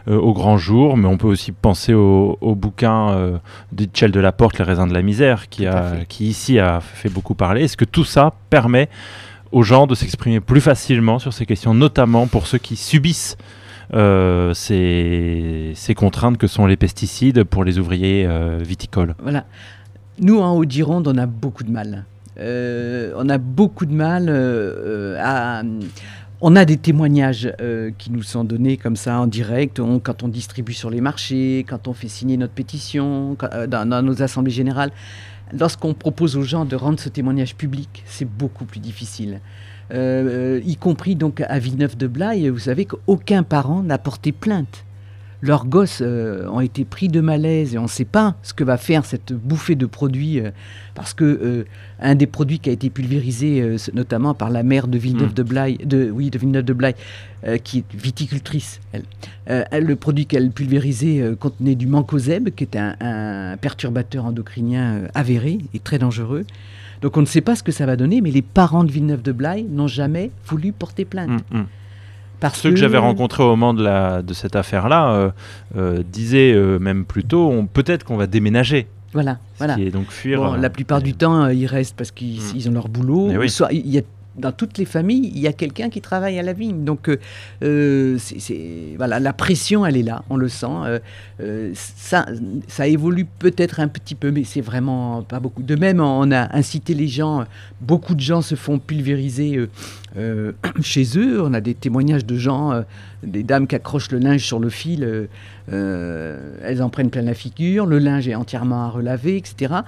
euh, 0.08 0.18
au 0.18 0.34
grand 0.34 0.58
jour, 0.58 0.98
mais 0.98 1.08
on 1.08 1.18
peut 1.18 1.28
aussi 1.28 1.52
penser 1.52 1.94
au, 1.94 2.38
bouquin 2.56 3.10
euh, 3.12 3.38
d'Itchel 3.72 4.12
de 4.12 4.20
la 4.20 4.32
Porte, 4.32 4.60
Les 4.60 4.66
raisins 4.66 4.88
de 4.88 4.94
la 4.94 5.02
misère, 5.02 5.50
qui, 5.50 5.66
a, 5.66 5.94
qui 6.08 6.28
ici 6.28 6.60
a 6.60 6.82
fait 6.82 7.10
beaucoup 7.10 7.36
parler. 7.36 7.64
Est-ce 7.64 7.78
que 7.78 7.86
tout 7.86 8.06
ça 8.06 8.34
permet 8.50 8.90
aux 9.52 9.64
gens 9.64 9.88
de 9.88 9.96
s'exprimer 9.96 10.40
plus 10.40 10.62
facilement 10.62 11.20
sur 11.20 11.32
ces 11.32 11.46
questions, 11.46 11.74
notamment 11.74 12.28
pour 12.28 12.48
ceux 12.48 12.58
qui 12.58 12.76
subissent 12.76 13.38
euh, 13.94 14.54
ces, 14.54 15.96
contraintes 15.96 16.38
que 16.38 16.48
sont 16.48 16.66
les 16.66 16.78
pesticides 16.78 17.44
pour 17.44 17.64
les 17.64 17.78
ouvriers 17.78 18.26
euh, 18.28 18.60
viticoles 18.62 19.16
Voilà. 19.22 19.46
Nous, 20.20 20.40
en 20.40 20.56
Haute-Gironde, 20.56 21.08
on 21.08 21.18
a 21.18 21.26
beaucoup 21.26 21.64
de 21.64 21.72
mal. 21.72 22.06
Euh, 22.40 23.14
on 23.18 23.30
a 23.30 23.38
beaucoup 23.38 23.86
de 23.86 23.94
mal 23.94 24.30
à... 25.20 25.64
On 26.46 26.58
a 26.58 26.66
des 26.66 26.76
témoignages 26.76 27.54
qui 27.98 28.12
nous 28.12 28.22
sont 28.22 28.44
donnés 28.44 28.76
comme 28.76 28.98
ça 28.98 29.18
en 29.18 29.28
direct, 29.28 29.80
quand 30.04 30.24
on 30.24 30.28
distribue 30.28 30.74
sur 30.74 30.90
les 30.90 31.00
marchés, 31.00 31.66
quand 31.66 31.88
on 31.88 31.94
fait 31.94 32.10
signer 32.10 32.36
notre 32.36 32.52
pétition, 32.52 33.38
dans, 33.70 34.06
nos 34.06 34.22
assemblées 34.22 34.52
générales. 34.52 34.92
Lorsqu'on 35.58 35.94
propose 35.94 36.36
aux 36.36 36.42
gens 36.42 36.66
de 36.66 36.76
rendre 36.76 37.00
ce 37.00 37.10
témoignage 37.10 37.56
public, 37.56 38.04
c'est 38.06 38.26
beaucoup 38.26 38.66
plus 38.66 38.80
difficile. 38.80 39.40
Euh, 39.92 40.62
y 40.66 40.76
compris 40.78 41.16
donc 41.16 41.42
à 41.42 41.60
Villeneuve-de-Blaye, 41.60 42.50
vous 42.50 42.60
savez 42.60 42.86
qu'aucun 42.86 43.44
parent 43.44 43.84
n'a 43.84 43.98
porté 43.98 44.32
plainte. 44.32 44.86
Leurs 45.44 45.66
gosses 45.66 46.00
euh, 46.02 46.48
ont 46.48 46.62
été 46.62 46.86
pris 46.86 47.10
de 47.10 47.20
malaise 47.20 47.76
et 47.76 47.78
on 47.78 47.84
ne 47.84 47.88
sait 47.88 48.06
pas 48.06 48.38
ce 48.44 48.54
que 48.54 48.64
va 48.64 48.78
faire 48.78 49.04
cette 49.04 49.34
bouffée 49.34 49.76
de 49.76 49.86
produits 49.86 50.40
euh, 50.40 50.52
parce 50.96 51.14
que 51.14 51.66
un 52.00 52.16
des 52.16 52.28
produits 52.28 52.60
qui 52.60 52.70
a 52.70 52.72
été 52.72 52.90
pulvérisé 52.90 53.76
notamment 53.94 54.34
par 54.34 54.50
la 54.50 54.64
mère 54.64 54.88
de 54.88 54.98
Villeneuve-de-Blaye, 54.98 55.80
hmm. 55.84 55.88
de, 55.88 56.12
oui, 56.12 56.30
de 56.30 56.38
Villeneuve-de-Blaye, 56.38 56.96
qui 57.64 57.80
est 57.80 57.96
viticultrice, 57.96 58.80
elle, 59.46 59.86
le 59.86 59.96
produit 59.96 60.28
qu'elle 60.28 60.52
pulvérisait 60.52 61.36
contenait 61.40 61.76
du 61.76 61.88
mancozeb, 61.88 62.50
qui 62.52 62.64
est 62.64 62.78
un, 62.78 62.96
un 63.02 63.58
perturbateur 63.58 64.26
endocrinien 64.26 65.08
avéré 65.14 65.58
et 65.74 65.80
très 65.80 65.98
dangereux. 65.98 66.46
Donc 67.04 67.18
on 67.18 67.22
ne 67.22 67.26
sait 67.26 67.42
pas 67.42 67.58
ce 67.58 67.64
que 67.64 67.74
ça 67.74 67.86
va 67.86 67.98
donner, 67.98 68.22
mais 68.22 68.32
les 68.32 68.42
parents 68.42 68.86
de 68.86 68.92
Villeneuve-de-Blaye 68.92 69.64
n'ont 69.64 69.88
jamais 69.88 70.32
voulu 70.46 70.72
porter 70.72 71.04
plainte. 71.04 71.44
Mm, 71.52 71.60
mm. 71.60 71.66
Parce 72.40 72.60
Ceux 72.60 72.72
que, 72.72 72.76
j'avais 72.76 72.98
rencontrés 72.98 73.44
au 73.44 73.50
moment 73.50 73.74
de, 73.74 73.84
la, 73.84 74.22
de 74.22 74.34
cette 74.34 74.56
affaire-là 74.56 75.12
euh, 75.12 75.32
euh, 75.78 76.04
disaient 76.06 76.54
euh, 76.54 76.78
même 76.80 77.06
plutôt 77.06 77.52
peut-être 77.72 78.04
qu'on 78.04 78.18
va 78.18 78.28
déménager. 78.28 78.88
Voilà, 79.14 79.38
voilà. 79.60 79.78
Et 79.80 79.92
donc 79.92 80.10
fuir. 80.10 80.58
la 80.58 80.70
plupart 80.70 81.02
du 81.02 81.14
temps, 81.14 81.48
ils 81.48 81.68
restent 81.68 81.96
parce 81.96 82.12
qu'ils 82.12 82.40
mm. 82.40 82.70
ont 82.70 82.74
leur 82.74 82.90
boulot. 82.90 83.48
Soit, 83.48 83.72
il 83.72 83.88
y 83.88 84.00
a 84.00 84.02
dans 84.36 84.52
toutes 84.52 84.78
les 84.78 84.86
familles, 84.86 85.32
il 85.34 85.40
y 85.40 85.48
a 85.48 85.54
quelqu'un 85.54 85.90
qui 85.90 86.02
travaille 86.02 86.40
à 86.40 86.44
la 86.44 86.54
vigne. 86.54 86.84
Donc, 86.84 87.08
euh, 87.08 87.20
euh, 87.64 88.18
c'est, 88.18 88.96
voilà, 88.98 89.20
la 89.20 89.34
pression, 89.34 89.86
elle 89.86 89.98
est 89.98 90.04
là, 90.04 90.24
on 90.30 90.38
le 90.38 90.50
sent. 90.50 91.00
Euh, 91.40 91.72
ça, 91.76 92.26
ça 92.68 92.88
évolue 92.88 93.26
peut-être 93.26 93.80
un 93.80 93.88
petit 93.88 94.16
peu, 94.16 94.32
mais 94.32 94.44
c'est 94.44 94.62
vraiment 94.62 95.22
pas 95.24 95.40
beaucoup. 95.40 95.62
De 95.62 95.76
même, 95.76 96.00
on 96.00 96.32
a 96.32 96.56
incité 96.56 96.94
les 96.94 97.08
gens, 97.08 97.46
beaucoup 97.82 98.16
de 98.16 98.22
gens 98.22 98.42
se 98.42 98.56
font 98.56 98.80
pulvériser 98.80 99.60
chez 100.82 101.04
eux. 101.18 101.42
On 101.42 101.54
a 101.54 101.62
des 101.62 101.76
témoignages 101.76 102.26
de 102.26 102.38
gens, 102.38 102.84
des 103.24 103.44
dames 103.44 103.68
qui 103.68 103.76
accrochent 103.76 104.12
le 104.12 104.20
linge 104.20 104.46
sur 104.46 104.60
le 104.60 104.70
fil, 104.70 105.28
elles 105.72 106.82
en 106.82 106.90
prennent 106.90 107.10
plein 107.10 107.22
la 107.22 107.34
figure, 107.34 107.86
le 107.86 108.00
linge 108.00 108.28
est 108.28 108.36
entièrement 108.36 108.84
à 108.84 108.90
relaver, 108.90 109.38
etc. 109.38 109.84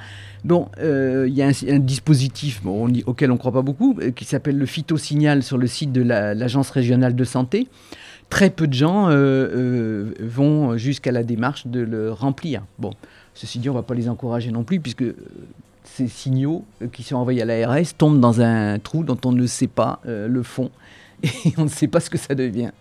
Bon, 0.46 0.70
euh, 0.80 1.26
il 1.28 1.34
y 1.34 1.42
a 1.42 1.48
un, 1.48 1.80
dispositif 1.80 2.62
auquel 3.08 3.32
on 3.32 3.34
ne 3.34 3.40
croit 3.40 3.52
pas 3.52 3.64
beaucoup, 3.64 3.98
euh, 4.00 4.12
qui 4.12 4.26
s'appelle 4.26 4.60
le 4.60 4.68
phytosignal 4.68 5.42
sur 5.42 5.58
le 5.58 5.66
site 5.66 5.92
de 5.92 6.04
l'Agence 6.04 6.70
régionale 6.70 7.16
de 7.16 7.24
santé. 7.24 7.68
Très 8.30 8.52
peu 8.52 8.68
de 8.68 8.74
gens 8.74 9.08
euh, 9.10 10.14
vont 10.20 10.78
jusqu'à 10.78 11.12
la 11.12 11.24
démarche 11.24 11.66
de 11.66 11.80
le 11.80 12.12
remplir. 12.12 12.62
Bon, 12.78 12.94
ceci 13.34 13.58
dit, 13.58 13.70
on 13.70 13.74
ne 13.74 13.80
va 13.80 13.84
pas 13.84 13.96
les 13.96 14.08
encourager 14.08 14.52
non 14.52 14.64
plus, 14.64 14.80
puisque 14.80 15.06
ces 15.84 16.08
signaux 16.08 16.64
qui 16.92 17.02
sont 17.02 17.16
envoyés 17.16 17.42
à 17.42 17.46
l'ARS 17.46 17.96
tombent 17.98 18.20
dans 18.20 18.40
un 18.40 18.78
trou 18.78 19.04
dont 19.04 19.18
on 19.26 19.32
ne 19.32 19.48
sait 19.48 19.68
pas 19.68 20.00
le 20.06 20.44
fond 20.44 20.70
et 21.24 21.54
on 21.58 21.64
ne 21.64 21.70
sait 21.70 21.88
pas 21.88 22.00
ce 22.00 22.12
que 22.12 22.20
ça 22.20 22.36
devient. 22.36 22.72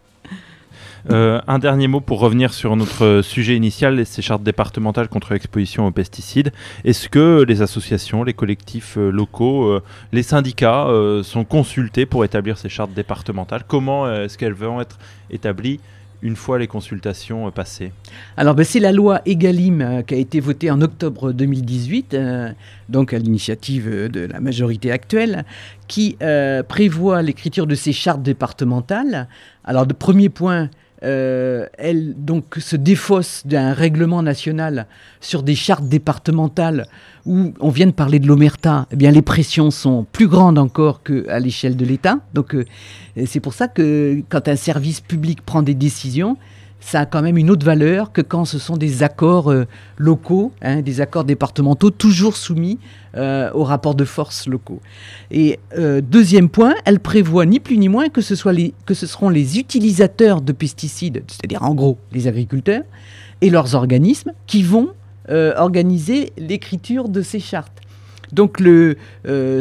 Euh, 1.10 1.40
un 1.46 1.58
dernier 1.58 1.86
mot 1.86 2.00
pour 2.00 2.20
revenir 2.20 2.54
sur 2.54 2.76
notre 2.76 3.20
sujet 3.22 3.56
initial, 3.56 4.04
ces 4.06 4.22
chartes 4.22 4.42
départementales 4.42 5.08
contre 5.08 5.32
l'exposition 5.34 5.86
aux 5.86 5.90
pesticides. 5.90 6.52
Est-ce 6.84 7.08
que 7.08 7.44
les 7.46 7.62
associations, 7.62 8.24
les 8.24 8.32
collectifs 8.32 8.96
euh, 8.96 9.10
locaux, 9.10 9.64
euh, 9.64 9.82
les 10.12 10.22
syndicats 10.22 10.88
sont 11.22 11.44
consultés 11.44 12.06
pour 12.06 12.24
établir 12.24 12.58
ces 12.58 12.68
chartes 12.68 12.92
départementales? 12.92 13.64
Comment 13.66 14.10
est-ce 14.10 14.38
qu'elles 14.38 14.54
vont 14.54 14.80
être 14.80 14.98
établies 15.30 15.80
une 16.22 16.36
fois 16.36 16.58
les 16.58 16.66
consultations 16.66 17.50
passées? 17.50 17.92
Alors, 18.36 18.54
ben, 18.54 18.64
c'est 18.64 18.80
la 18.80 18.92
loi 18.92 19.20
EGalim 19.26 20.02
qui 20.06 20.14
a 20.14 20.16
été 20.16 20.40
votée 20.40 20.70
en 20.70 20.80
octobre 20.80 21.32
2018, 21.32 22.16
donc 22.88 23.12
à 23.12 23.18
l'initiative 23.18 24.08
de 24.10 24.20
la 24.26 24.40
majorité 24.40 24.90
actuelle, 24.90 25.44
qui 25.88 26.16
prévoit 26.68 27.22
l'écriture 27.22 27.66
de 27.66 27.74
ces 27.74 27.92
chartes 27.92 28.22
départementales. 28.22 29.28
Alors, 29.64 29.86
de 29.86 29.92
premier 29.92 30.28
point, 30.28 30.70
euh, 31.02 31.66
elle 31.76 32.14
donc 32.16 32.56
se 32.58 32.76
défausse 32.76 33.42
d'un 33.44 33.72
règlement 33.72 34.22
national 34.22 34.86
sur 35.20 35.42
des 35.42 35.54
chartes 35.54 35.88
départementales 35.88 36.86
où 37.26 37.52
on 37.60 37.70
vient 37.70 37.86
de 37.86 37.92
parler 37.92 38.18
de 38.18 38.26
l'omerta, 38.26 38.86
eh 38.90 38.96
bien 38.96 39.10
les 39.10 39.22
pressions 39.22 39.70
sont 39.70 40.06
plus 40.12 40.28
grandes 40.28 40.58
encore 40.58 41.02
qu'à 41.02 41.38
l'échelle 41.40 41.76
de 41.76 41.84
l'État. 41.84 42.18
Donc 42.32 42.54
euh, 42.54 42.64
c'est 43.26 43.40
pour 43.40 43.54
ça 43.54 43.68
que 43.68 44.22
quand 44.28 44.48
un 44.48 44.56
service 44.56 45.00
public 45.00 45.42
prend 45.42 45.62
des 45.62 45.74
décisions, 45.74 46.36
ça 46.84 47.00
a 47.00 47.06
quand 47.06 47.22
même 47.22 47.38
une 47.38 47.50
autre 47.50 47.64
valeur 47.64 48.12
que 48.12 48.20
quand 48.20 48.44
ce 48.44 48.58
sont 48.58 48.76
des 48.76 49.02
accords 49.02 49.50
euh, 49.50 49.66
locaux, 49.96 50.52
hein, 50.60 50.82
des 50.82 51.00
accords 51.00 51.24
départementaux, 51.24 51.90
toujours 51.90 52.36
soumis 52.36 52.78
euh, 53.16 53.50
aux 53.54 53.64
rapports 53.64 53.94
de 53.94 54.04
force 54.04 54.46
locaux. 54.46 54.80
Et 55.30 55.58
euh, 55.78 56.02
deuxième 56.02 56.50
point, 56.50 56.74
elle 56.84 57.00
prévoit 57.00 57.46
ni 57.46 57.58
plus 57.58 57.78
ni 57.78 57.88
moins 57.88 58.10
que 58.10 58.20
ce, 58.20 58.34
soit 58.34 58.52
que 58.84 58.92
ce 58.92 59.06
seront 59.06 59.30
les 59.30 59.58
utilisateurs 59.58 60.42
de 60.42 60.52
pesticides, 60.52 61.24
c'est-à-dire 61.26 61.62
en 61.62 61.74
gros 61.74 61.96
les 62.12 62.28
agriculteurs, 62.28 62.82
et 63.40 63.48
leurs 63.48 63.74
organismes 63.74 64.32
qui 64.46 64.62
vont 64.62 64.90
organiser 65.56 66.34
l'écriture 66.36 67.08
de 67.08 67.22
ces 67.22 67.40
chartes. 67.40 67.80
Donc 68.34 68.60
le, 68.60 68.96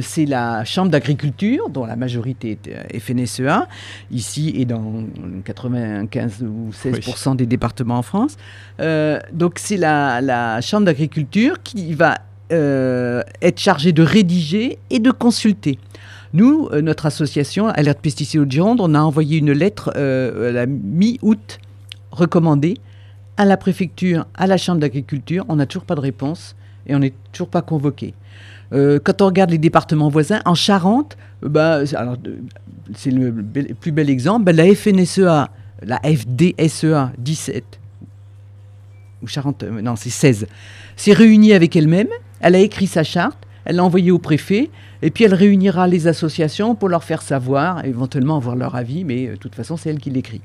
c'est 0.02 0.26
la 0.26 0.66
Chambre 0.66 0.90
d'agriculture, 0.92 1.70
dont 1.70 1.86
la 1.86 1.96
majorité 1.96 2.58
est 2.90 3.00
FNSEA, 3.00 3.68
ici 4.12 4.54
et 4.58 4.66
dans 4.66 5.04
95 5.46 6.44
ou 6.44 6.72
16% 6.72 7.36
des 7.36 7.46
départements 7.46 7.98
en 7.98 8.02
France. 8.02 8.38
donc 9.32 9.60
c'est 9.60 9.78
la, 9.78 10.22
la 10.22 10.62
Chambre 10.62 10.86
d'agriculture 10.86 11.62
qui 11.64 11.94
va 11.94 12.18
être 12.50 13.60
chargée 13.60 13.94
de 13.94 14.04
rédiger 14.04 14.78
et 14.90 15.00
de 15.00 15.12
consulter. 15.12 15.80
Nous, 16.34 16.68
euh, 16.72 16.82
notre 16.82 17.06
association, 17.06 17.68
Alerte 17.68 18.00
Pesticides 18.00 18.42
au 18.42 18.46
Gironde, 18.50 18.82
on 18.82 18.96
a 18.96 19.00
envoyé 19.00 19.38
une 19.38 19.52
lettre 19.52 19.94
euh, 19.96 20.52
la 20.52 20.66
mi-août 20.66 21.60
recommandée 22.12 22.78
à 23.38 23.46
la 23.46 23.56
préfecture, 23.56 24.26
à 24.34 24.48
la 24.48 24.58
chambre 24.58 24.80
d'agriculture. 24.80 25.46
On 25.48 25.58
n'a 25.58 25.68
toujours 25.68 25.86
pas 25.86 25.94
de 25.94 26.00
réponse 26.00 26.56
et 26.88 26.96
on 26.96 27.00
n'est 27.00 27.13
toujours 27.32 27.50
pas 27.50 27.62
convoqué. 27.62 28.13
Euh, 28.74 29.00
quand 29.04 29.22
on 29.22 29.28
regarde 29.28 29.52
les 29.52 29.58
départements 29.58 30.10
voisins, 30.10 30.41
en 30.46 30.56
Charente, 30.56 31.17
bah, 31.41 31.82
c'est 32.96 33.12
le 33.12 33.32
plus 33.74 33.91
bel 33.91 34.10
exemple, 34.10 34.46
bah, 34.46 34.54
la 34.54 34.74
FNSEA, 34.74 35.50
la 35.84 36.00
FDSEA 36.04 37.12
17, 37.17 37.80
ou 39.22 39.28
Charente, 39.28 39.63
non, 39.63 39.96
c'est 39.96 40.10
16, 40.10 40.48
s'est 40.96 41.13
réunie 41.13 41.54
avec 41.54 41.76
elle-même, 41.76 42.08
elle 42.39 42.56
a 42.56 42.60
écrit 42.60 42.88
sa 42.88 43.04
charte, 43.04 43.38
elle 43.65 43.78
l'a 43.78 43.84
envoyée 43.84 44.12
au 44.12 44.19
préfet, 44.19 44.69
et 45.02 45.12
puis 45.12 45.24
elle 45.24 45.34
réunira 45.34 45.88
les 45.88 46.08
associations 46.08 46.76
pour 46.76 46.89
leur 46.89 47.04
faire 47.04 47.22
savoir, 47.22 47.86
éventuellement 47.86 48.38
avoir 48.38 48.56
leur 48.56 48.76
avis, 48.76 49.04
mais 49.04 49.28
euh, 49.28 49.32
de 49.32 49.38
toute 49.38 49.56
façon, 49.56 49.78
c'est 49.78 49.89
elle 49.89 50.00
qui 50.00 50.10
l'écrit. 50.10 50.41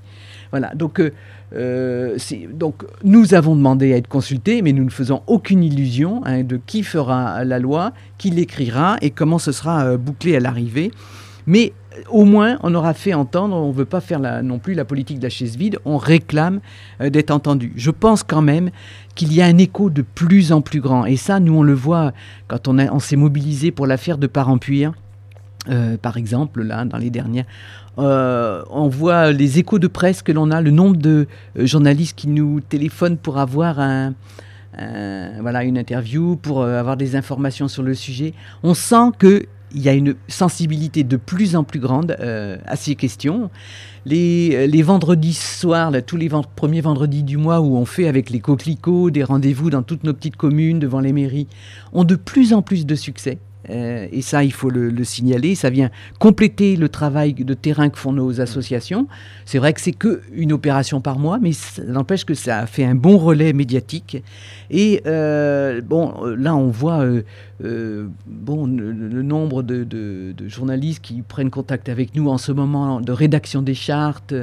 Voilà, 0.50 0.74
donc, 0.74 1.00
euh, 1.00 1.12
euh, 1.54 2.16
donc 2.52 2.84
nous 3.04 3.34
avons 3.34 3.54
demandé 3.54 3.92
à 3.92 3.96
être 3.96 4.08
consultés, 4.08 4.62
mais 4.62 4.72
nous 4.72 4.84
ne 4.84 4.90
faisons 4.90 5.22
aucune 5.26 5.62
illusion 5.62 6.22
hein, 6.24 6.42
de 6.42 6.58
qui 6.64 6.82
fera 6.82 7.44
la 7.44 7.58
loi, 7.58 7.92
qui 8.16 8.30
l'écrira 8.30 8.96
et 9.02 9.10
comment 9.10 9.38
ce 9.38 9.52
sera 9.52 9.96
bouclé 9.96 10.36
à 10.36 10.40
l'arrivée. 10.40 10.90
Mais 11.46 11.72
au 12.10 12.24
moins, 12.24 12.58
on 12.62 12.74
aura 12.74 12.92
fait 12.92 13.14
entendre, 13.14 13.56
on 13.56 13.68
ne 13.68 13.72
veut 13.72 13.86
pas 13.86 14.00
faire 14.00 14.20
non 14.42 14.58
plus 14.58 14.74
la 14.74 14.84
politique 14.84 15.18
de 15.18 15.24
la 15.24 15.30
chaise 15.30 15.56
vide, 15.56 15.78
on 15.86 15.96
réclame 15.96 16.60
d'être 17.00 17.30
entendu. 17.30 17.72
Je 17.76 17.90
pense 17.90 18.22
quand 18.22 18.42
même 18.42 18.70
qu'il 19.14 19.32
y 19.32 19.40
a 19.40 19.46
un 19.46 19.56
écho 19.56 19.88
de 19.88 20.02
plus 20.02 20.52
en 20.52 20.60
plus 20.60 20.80
grand. 20.80 21.06
Et 21.06 21.16
ça, 21.16 21.40
nous, 21.40 21.54
on 21.54 21.62
le 21.62 21.72
voit 21.72 22.12
quand 22.48 22.68
on, 22.68 22.78
on 22.78 22.98
s'est 22.98 23.16
mobilisé 23.16 23.70
pour 23.70 23.86
l'affaire 23.86 24.18
de 24.18 24.26
Parampuire, 24.26 24.92
euh, 25.68 25.96
par 25.96 26.16
exemple, 26.16 26.62
là, 26.62 26.84
dans 26.84 26.98
les 26.98 27.10
dernières. 27.10 27.44
Euh, 27.98 28.62
on 28.70 28.88
voit 28.88 29.32
les 29.32 29.58
échos 29.58 29.78
de 29.78 29.88
presse 29.88 30.22
que 30.22 30.32
l'on 30.32 30.50
a, 30.50 30.60
le 30.60 30.70
nombre 30.70 30.96
de 30.96 31.26
euh, 31.58 31.66
journalistes 31.66 32.16
qui 32.16 32.28
nous 32.28 32.60
téléphonent 32.60 33.18
pour 33.18 33.38
avoir 33.38 33.76
voilà, 35.40 35.64
une 35.64 35.76
interview, 35.76 36.36
pour 36.36 36.64
avoir 36.64 36.96
des 36.96 37.16
informations 37.16 37.66
sur 37.66 37.82
le 37.82 37.94
sujet. 37.94 38.32
On 38.62 38.74
sent 38.74 39.10
que 39.18 39.44
il 39.74 39.82
y 39.82 39.88
a 39.90 39.92
une 39.92 40.14
sensibilité 40.28 41.04
de 41.04 41.18
plus 41.18 41.54
en 41.54 41.62
plus 41.62 41.80
grande 41.80 42.16
à 42.64 42.76
ces 42.76 42.94
questions. 42.94 43.50
Les, 44.06 44.66
les 44.66 44.82
vendredis 44.82 45.34
soirs, 45.34 45.92
tous 46.06 46.16
les 46.16 46.30
premiers 46.56 46.80
vendredis 46.80 47.22
du 47.22 47.36
mois 47.36 47.60
où 47.60 47.76
on 47.76 47.84
fait 47.84 48.06
avec 48.06 48.30
les 48.30 48.40
coquelicots 48.40 49.10
des 49.10 49.24
rendez-vous 49.24 49.68
dans 49.68 49.82
toutes 49.82 50.04
nos 50.04 50.14
petites 50.14 50.36
communes, 50.36 50.78
devant 50.78 51.00
les 51.00 51.12
mairies, 51.12 51.48
ont 51.92 52.04
de 52.04 52.14
plus 52.14 52.54
en 52.54 52.62
plus 52.62 52.86
de 52.86 52.94
succès. 52.94 53.38
Euh, 53.70 54.08
et 54.12 54.22
ça, 54.22 54.44
il 54.44 54.52
faut 54.52 54.70
le, 54.70 55.04
signaler. 55.04 55.54
Ça 55.54 55.70
vient 55.70 55.90
compléter 56.18 56.76
le 56.76 56.88
travail 56.88 57.34
de 57.34 57.54
terrain 57.54 57.88
que 57.88 57.98
font 57.98 58.12
nos 58.12 58.40
associations. 58.40 59.06
C'est 59.44 59.58
vrai 59.58 59.72
que 59.72 59.80
c'est 59.80 59.92
qu'une 59.92 60.52
opération 60.52 61.00
par 61.00 61.18
mois, 61.18 61.38
mais 61.38 61.52
ça 61.52 61.82
n'empêche 61.84 62.24
que 62.24 62.34
ça 62.34 62.66
fait 62.66 62.84
un 62.84 62.94
bon 62.94 63.18
relais 63.18 63.52
médiatique. 63.52 64.22
Et 64.70 65.02
euh, 65.06 65.80
bon, 65.80 66.14
là, 66.36 66.54
on 66.54 66.68
voit 66.68 67.04
euh, 67.64 68.08
bon, 68.26 68.66
le, 68.66 69.22
nombre 69.22 69.62
de, 69.62 69.84
de, 69.84 70.48
journalistes 70.48 71.02
qui 71.02 71.22
prennent 71.22 71.50
contact 71.50 71.88
avec 71.88 72.14
nous 72.14 72.28
en 72.28 72.38
ce 72.38 72.52
moment 72.52 73.00
de 73.00 73.12
rédaction 73.12 73.62
des 73.62 73.74
chartes, 73.74 74.34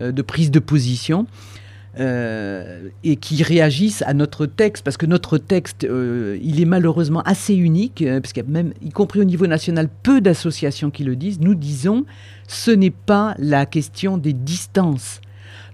de 0.00 0.22
prise 0.22 0.50
de 0.50 0.58
position. 0.58 1.26
Euh, 1.98 2.88
et 3.02 3.16
qui 3.16 3.42
réagissent 3.42 4.02
à 4.02 4.14
notre 4.14 4.46
texte, 4.46 4.84
parce 4.84 4.96
que 4.96 5.06
notre 5.06 5.38
texte, 5.38 5.82
euh, 5.82 6.38
il 6.40 6.60
est 6.60 6.64
malheureusement 6.64 7.20
assez 7.22 7.52
unique, 7.52 8.02
euh, 8.02 8.20
parce 8.20 8.32
qu'il 8.32 8.44
y 8.44 8.46
a 8.46 8.48
même, 8.48 8.72
y 8.80 8.90
compris 8.90 9.18
au 9.18 9.24
niveau 9.24 9.48
national, 9.48 9.88
peu 10.04 10.20
d'associations 10.20 10.90
qui 10.90 11.02
le 11.02 11.16
disent. 11.16 11.40
Nous 11.40 11.56
disons, 11.56 12.04
ce 12.46 12.70
n'est 12.70 12.92
pas 12.92 13.34
la 13.38 13.66
question 13.66 14.18
des 14.18 14.32
distances. 14.32 15.20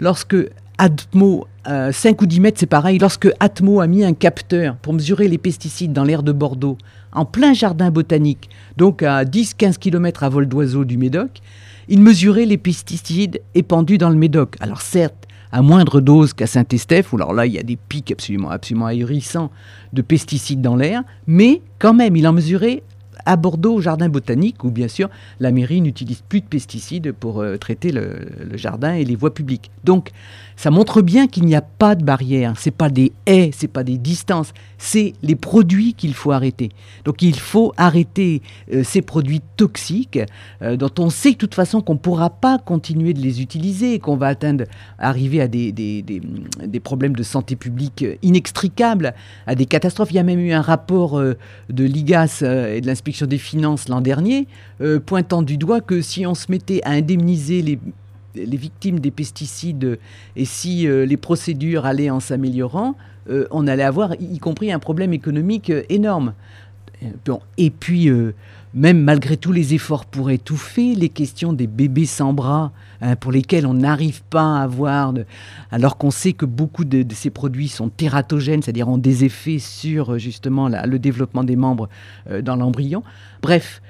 Lorsque 0.00 0.36
Atmo, 0.78 1.48
5 1.66 2.22
ou 2.22 2.26
10 2.26 2.40
mètres, 2.40 2.60
c'est 2.60 2.66
pareil, 2.66 2.98
lorsque 2.98 3.28
Atmo 3.38 3.80
a 3.80 3.86
mis 3.86 4.02
un 4.02 4.14
capteur 4.14 4.76
pour 4.76 4.94
mesurer 4.94 5.28
les 5.28 5.38
pesticides 5.38 5.92
dans 5.92 6.04
l'air 6.04 6.22
de 6.22 6.32
Bordeaux, 6.32 6.78
en 7.12 7.26
plein 7.26 7.52
jardin 7.52 7.90
botanique, 7.90 8.48
donc 8.78 9.02
à 9.02 9.24
10-15 9.24 9.76
km 9.76 10.22
à 10.22 10.30
vol 10.30 10.48
d'oiseau 10.48 10.86
du 10.86 10.96
Médoc, 10.96 11.42
il 11.88 12.00
mesurait 12.00 12.46
les 12.46 12.58
pesticides 12.58 13.42
épandus 13.54 13.98
dans 13.98 14.10
le 14.10 14.16
Médoc. 14.16 14.56
Alors 14.60 14.80
certes, 14.80 15.26
à 15.52 15.62
moindre 15.62 16.00
dose 16.00 16.32
qu'à 16.32 16.46
Saint-Estèphe, 16.46 17.12
où 17.12 17.16
alors 17.16 17.32
là, 17.32 17.46
il 17.46 17.52
y 17.52 17.58
a 17.58 17.62
des 17.62 17.76
pics 17.76 18.10
absolument, 18.10 18.50
absolument 18.50 18.86
ahurissants 18.86 19.50
de 19.92 20.02
pesticides 20.02 20.60
dans 20.60 20.76
l'air, 20.76 21.02
mais 21.26 21.62
quand 21.78 21.94
même, 21.94 22.16
il 22.16 22.26
en 22.26 22.32
mesurait 22.32 22.82
à 23.26 23.36
Bordeaux, 23.36 23.74
au 23.74 23.80
jardin 23.80 24.08
botanique, 24.08 24.64
où 24.64 24.70
bien 24.70 24.88
sûr 24.88 25.10
la 25.40 25.50
mairie 25.50 25.80
n'utilise 25.80 26.22
plus 26.26 26.40
de 26.40 26.46
pesticides 26.46 27.12
pour 27.12 27.40
euh, 27.40 27.56
traiter 27.56 27.92
le, 27.92 28.28
jardin 28.54 28.94
et 28.94 29.04
les 29.04 29.16
voies 29.16 29.34
publiques. 29.34 29.70
Donc, 29.84 30.10
ça 30.56 30.70
montre 30.70 31.02
bien 31.02 31.26
qu'il 31.26 31.44
n'y 31.44 31.54
a 31.54 31.60
pas 31.60 31.94
de 31.94 32.04
barrière. 32.04 32.54
C'est 32.56 32.70
pas 32.70 32.88
des 32.88 33.12
haies, 33.26 33.50
c'est 33.52 33.68
pas 33.68 33.84
des 33.84 33.98
distances, 33.98 34.54
c'est 34.78 35.12
les 35.22 35.34
produits 35.34 35.92
qu'il 35.92 36.14
faut 36.14 36.32
arrêter. 36.32 36.70
Donc, 37.04 37.20
il 37.20 37.38
faut 37.38 37.74
arrêter 37.76 38.40
euh, 38.72 38.82
ces 38.84 39.02
produits 39.02 39.42
toxiques 39.56 40.20
euh, 40.62 40.76
dont 40.76 40.90
on 40.98 41.10
sait 41.10 41.32
de 41.32 41.36
toute 41.36 41.54
façon 41.54 41.82
qu'on 41.82 41.94
ne 41.94 41.98
pourra 41.98 42.30
pas 42.30 42.58
continuer 42.58 43.12
de 43.12 43.20
les 43.20 43.42
utiliser, 43.42 43.98
qu'on 43.98 44.16
va 44.16 44.28
atteindre, 44.28 44.64
arriver 44.98 45.40
à 45.40 45.48
des, 45.48 45.72
des, 45.72 46.02
des, 46.02 46.80
problèmes 46.80 47.16
de 47.16 47.22
santé 47.22 47.56
publique 47.56 48.04
inextricables, 48.22 49.14
à 49.46 49.54
des 49.54 49.66
catastrophes. 49.66 50.12
Il 50.12 50.16
y 50.16 50.20
a 50.20 50.22
même 50.22 50.38
eu 50.38 50.52
un 50.52 50.60
rapport 50.60 51.20
de 51.20 51.84
l'IGAS 51.84 52.42
et 52.42 52.80
de 52.80 52.86
l'inspection 52.86 53.15
des 53.24 53.38
finances 53.38 53.88
l'an 53.88 54.00
dernier, 54.00 54.46
euh, 54.80 55.00
pointant 55.00 55.42
du 55.42 55.56
doigt 55.56 55.80
que 55.80 56.02
si 56.02 56.26
on 56.26 56.34
se 56.34 56.50
mettait 56.50 56.80
à 56.84 56.90
indemniser 56.90 57.62
les, 57.62 57.78
victimes 58.34 59.00
des 59.00 59.10
pesticides 59.10 59.98
et 60.36 60.44
si 60.44 60.86
euh, 60.86 61.06
les 61.06 61.16
procédures 61.16 61.86
allaient 61.86 62.10
en 62.10 62.20
s'améliorant, 62.20 62.94
euh, 63.30 63.46
on 63.50 63.66
allait 63.66 63.82
avoir 63.82 64.14
y 64.20 64.38
compris 64.38 64.70
un 64.70 64.78
problème 64.78 65.12
économique 65.12 65.72
énorme. 65.88 66.34
et 67.56 67.70
puis, 67.70 68.10
même 68.76 69.00
malgré 69.00 69.38
tous 69.38 69.52
les 69.52 69.72
efforts 69.72 70.04
pour 70.04 70.30
étouffer, 70.30 70.94
les 70.94 71.08
questions 71.08 71.54
des 71.54 71.66
bébés 71.66 72.04
sans 72.04 72.34
bras, 72.34 72.72
hein, 73.00 73.16
pour 73.16 73.32
lesquels 73.32 73.66
on 73.66 73.72
n'arrive 73.72 74.22
pas 74.24 74.58
à 74.58 74.62
avoir, 74.64 75.14
alors 75.70 75.96
qu'on 75.96 76.10
sait 76.10 76.34
que 76.34 76.44
beaucoup 76.44 76.84
de, 76.84 77.04
ces 77.14 77.30
produits 77.30 77.68
sont 77.68 77.88
tératogènes, 77.88 78.62
c'est-à-dire 78.62 78.88
ont 78.88 78.98
des 78.98 79.24
effets 79.24 79.58
sur 79.58 80.18
justement 80.18 80.68
le 80.68 80.98
développement 80.98 81.42
des 81.42 81.56
membres 81.56 81.88
euh, 82.30 82.42
dans 82.42 82.54
l'embryon. 82.54 83.02
Bref, 83.40 83.80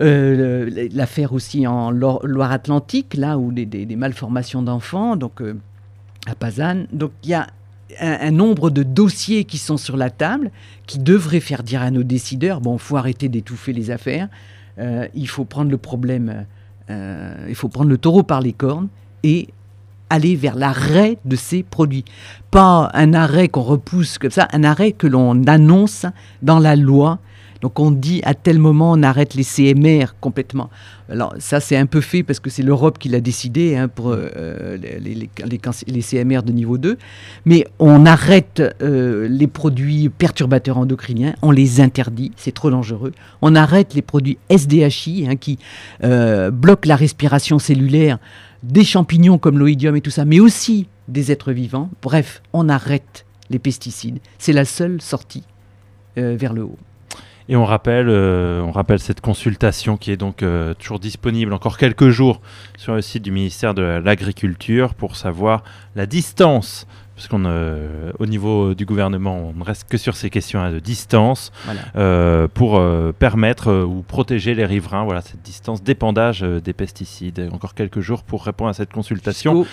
euh, 0.00 0.88
l'affaire 0.92 1.32
aussi 1.32 1.66
en 1.66 1.90
Loire-Atlantique, 1.90 3.14
là 3.14 3.36
où 3.36 3.50
des, 3.50 3.66
des 3.66 3.96
malformations 3.96 4.62
d'enfants, 4.62 5.16
donc 5.16 5.40
euh, 5.40 5.54
à 6.26 6.36
Pazanne. 6.36 6.86
Donc 6.92 7.10
il 7.24 7.30
y 7.30 7.34
a 7.34 7.48
un, 8.00 8.30
nombre 8.30 8.70
de 8.70 8.82
dossiers 8.82 9.44
qui 9.44 9.58
sont 9.58 9.76
sur 9.76 9.96
la 9.96 10.10
table, 10.10 10.50
qui 10.86 10.98
devraient 10.98 11.40
faire 11.40 11.62
dire 11.62 11.82
à 11.82 11.90
nos 11.90 12.02
décideurs, 12.02 12.60
bon, 12.60 12.74
il 12.74 12.80
faut 12.80 12.96
arrêter 12.96 13.28
d'étouffer 13.28 13.72
les 13.72 13.90
affaires, 13.90 14.28
euh, 14.78 15.06
il 15.14 15.28
faut 15.28 15.44
prendre 15.44 15.70
le 15.70 15.78
problème, 15.78 16.46
euh, 16.90 17.46
il 17.48 17.54
faut 17.54 17.68
prendre 17.68 17.90
le 17.90 17.98
taureau 17.98 18.22
par 18.22 18.40
les 18.40 18.52
cornes 18.52 18.88
et 19.22 19.48
aller 20.10 20.36
vers 20.36 20.54
l'arrêt 20.54 21.18
de 21.24 21.36
ces 21.36 21.62
produits. 21.62 22.04
Pas 22.50 22.90
un 22.94 23.14
arrêt 23.14 23.48
qu'on 23.48 23.62
repousse 23.62 24.18
comme 24.18 24.30
ça, 24.30 24.48
un 24.52 24.64
arrêt 24.64 24.92
que 24.92 25.06
l'on 25.06 25.44
annonce 25.46 26.06
dans 26.42 26.58
la 26.58 26.76
loi 26.76 27.18
donc 27.60 27.80
on 27.80 27.90
dit 27.90 28.20
à 28.24 28.34
tel 28.34 28.58
moment 28.58 28.92
on 28.92 29.02
arrête 29.02 29.34
les 29.34 29.44
CMR 29.44 30.14
complètement. 30.20 30.70
Alors 31.08 31.34
ça 31.38 31.60
c'est 31.60 31.76
un 31.76 31.86
peu 31.86 32.00
fait 32.00 32.22
parce 32.22 32.40
que 32.40 32.50
c'est 32.50 32.62
l'Europe 32.62 32.98
qui 32.98 33.08
l'a 33.08 33.20
décidé 33.20 33.76
hein, 33.76 33.88
pour 33.88 34.10
euh, 34.10 34.76
les, 34.76 36.02
CMR 36.02 36.42
de 36.42 36.52
niveau 36.52 36.78
2. 36.78 36.98
Mais 37.44 37.66
on 37.78 38.06
arrête 38.06 38.62
euh, 38.82 39.28
les 39.28 39.46
produits 39.46 40.08
perturbateurs 40.08 40.78
endocriniens, 40.78 41.34
on 41.42 41.50
les 41.50 41.80
interdit, 41.80 42.32
c'est 42.36 42.52
trop 42.52 42.70
dangereux. 42.70 43.12
On 43.42 43.54
arrête 43.54 43.94
les 43.94 44.02
produits 44.02 44.38
SDHI 44.50 45.26
hein, 45.28 45.36
qui 45.36 45.58
euh, 46.02 46.50
bloquent 46.50 46.88
la 46.88 46.96
respiration 46.96 47.58
cellulaire 47.58 48.18
des 48.62 48.84
champignons 48.84 49.38
comme 49.38 49.58
l'oïdium 49.58 49.94
et 49.96 50.00
tout 50.00 50.10
ça, 50.10 50.24
mais 50.24 50.40
aussi 50.40 50.88
des 51.08 51.30
êtres 51.30 51.52
vivants. 51.52 51.90
Bref, 52.02 52.42
on 52.52 52.68
arrête 52.68 53.26
les 53.50 53.58
pesticides. 53.58 54.20
C'est 54.38 54.54
la 54.54 54.64
seule 54.64 55.02
sortie 55.02 55.44
vers 56.16 56.52
le 56.52 56.62
haut. 56.62 56.78
Et 57.48 57.56
on 57.56 57.64
rappelle, 57.64 58.08
euh, 58.08 58.62
on 58.62 58.70
rappelle 58.70 59.00
cette 59.00 59.20
consultation 59.20 59.98
qui 59.98 60.10
est 60.10 60.16
donc 60.16 60.42
euh, 60.42 60.72
toujours 60.74 60.98
disponible 60.98 61.52
encore 61.52 61.76
quelques 61.76 62.08
jours 62.08 62.40
sur 62.78 62.94
le 62.94 63.02
site 63.02 63.22
du 63.22 63.32
ministère 63.32 63.74
de 63.74 63.82
l'Agriculture 63.82 64.94
pour 64.94 65.16
savoir 65.16 65.62
la 65.94 66.06
distance 66.06 66.86
parce 67.14 67.28
qu'on 67.28 67.44
euh, 67.44 68.10
au 68.18 68.26
niveau 68.26 68.74
du 68.74 68.86
gouvernement, 68.86 69.36
on 69.36 69.52
ne 69.52 69.62
reste 69.62 69.88
que 69.88 69.98
sur 69.98 70.16
ces 70.16 70.30
questions 70.30 70.58
hein, 70.60 70.72
de 70.72 70.80
distance 70.80 71.52
pour 72.54 72.82
permettre 73.18 73.84
ou 73.84 74.02
protéger 74.02 74.54
les 74.54 74.64
riverains. 74.64 75.04
Voilà 75.04 75.20
cette 75.20 75.42
distance 75.42 75.80
d'épandage 75.80 76.40
des 76.40 76.72
pesticides. 76.72 77.50
Encore 77.52 77.74
quelques 77.74 78.00
jours 78.00 78.24
pour 78.24 78.44
répondre 78.44 78.70
à 78.70 78.74
cette 78.74 78.92
consultation. 78.92 79.64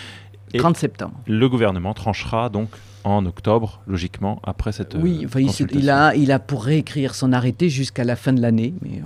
30 0.56 0.78
septembre. 0.78 1.14
Le 1.26 1.50
gouvernement 1.50 1.94
tranchera 1.94 2.50
donc 2.50 2.70
en 3.04 3.26
octobre, 3.26 3.82
logiquement, 3.88 4.40
après 4.44 4.72
cette 4.72 4.96
oui, 4.96 5.26
consultation. 5.32 5.80
il, 5.80 5.90
a, 5.90 6.16
il 6.16 6.32
a 6.32 6.40
pour 6.40 6.64
réécrire 6.64 7.16
son 7.16 7.34
arrêté 7.34 7.70
jusqu'à 7.70 8.04
la 8.04 8.16
fin 8.16 8.34
de 8.34 8.42
l'année, 8.42 8.74
mais 8.82 9.02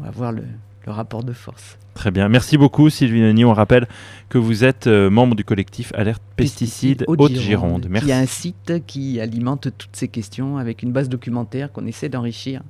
on 0.00 0.04
va 0.04 0.10
voir 0.10 0.32
le, 0.32 0.44
le 0.86 0.92
rapport 0.92 1.24
de 1.24 1.32
force. 1.32 1.78
Très 1.94 2.10
bien. 2.12 2.28
Merci 2.28 2.56
beaucoup, 2.56 2.90
Sylvie 2.90 3.20
Noni. 3.20 3.44
On 3.44 3.52
rappelle 3.52 3.88
que 4.28 4.38
vous 4.38 4.62
êtes 4.62 4.86
euh, 4.86 5.10
membre 5.10 5.34
du 5.34 5.44
collectif 5.44 5.92
Alerte 5.96 6.22
Pesticides 6.36 7.04
Haute-Gironde. 7.08 7.88
Merci. 7.90 8.06
Il 8.06 8.10
y 8.10 8.12
a 8.12 8.18
un 8.18 8.26
site 8.26 8.86
qui 8.86 9.20
alimente 9.20 9.68
toutes 9.76 9.96
ces 9.96 10.06
questions 10.06 10.58
avec 10.58 10.84
une 10.84 10.92
base 10.92 11.08
documentaire 11.08 11.72
qu'on 11.72 11.86
essaie 11.86 12.08
d'enrichir 12.08 12.62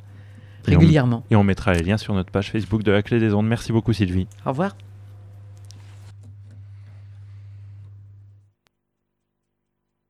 régulièrement. 0.65 1.25
Et 1.31 1.37
on, 1.37 1.39
et 1.39 1.43
on 1.43 1.45
mettra 1.45 1.75
les 1.75 1.83
liens 1.83 1.99
sur 1.99 2.15
notre 2.15 2.31
page 2.31 2.51
Facebook 2.51 2.83
de 2.83 2.91
la 2.91 3.03
Clé 3.03 3.21
des 3.21 3.35
Ondes. 3.35 3.47
Merci 3.47 3.71
beaucoup, 3.71 3.93
Sylvie. 3.93 4.27
Au 4.47 4.51
revoir. 4.51 4.77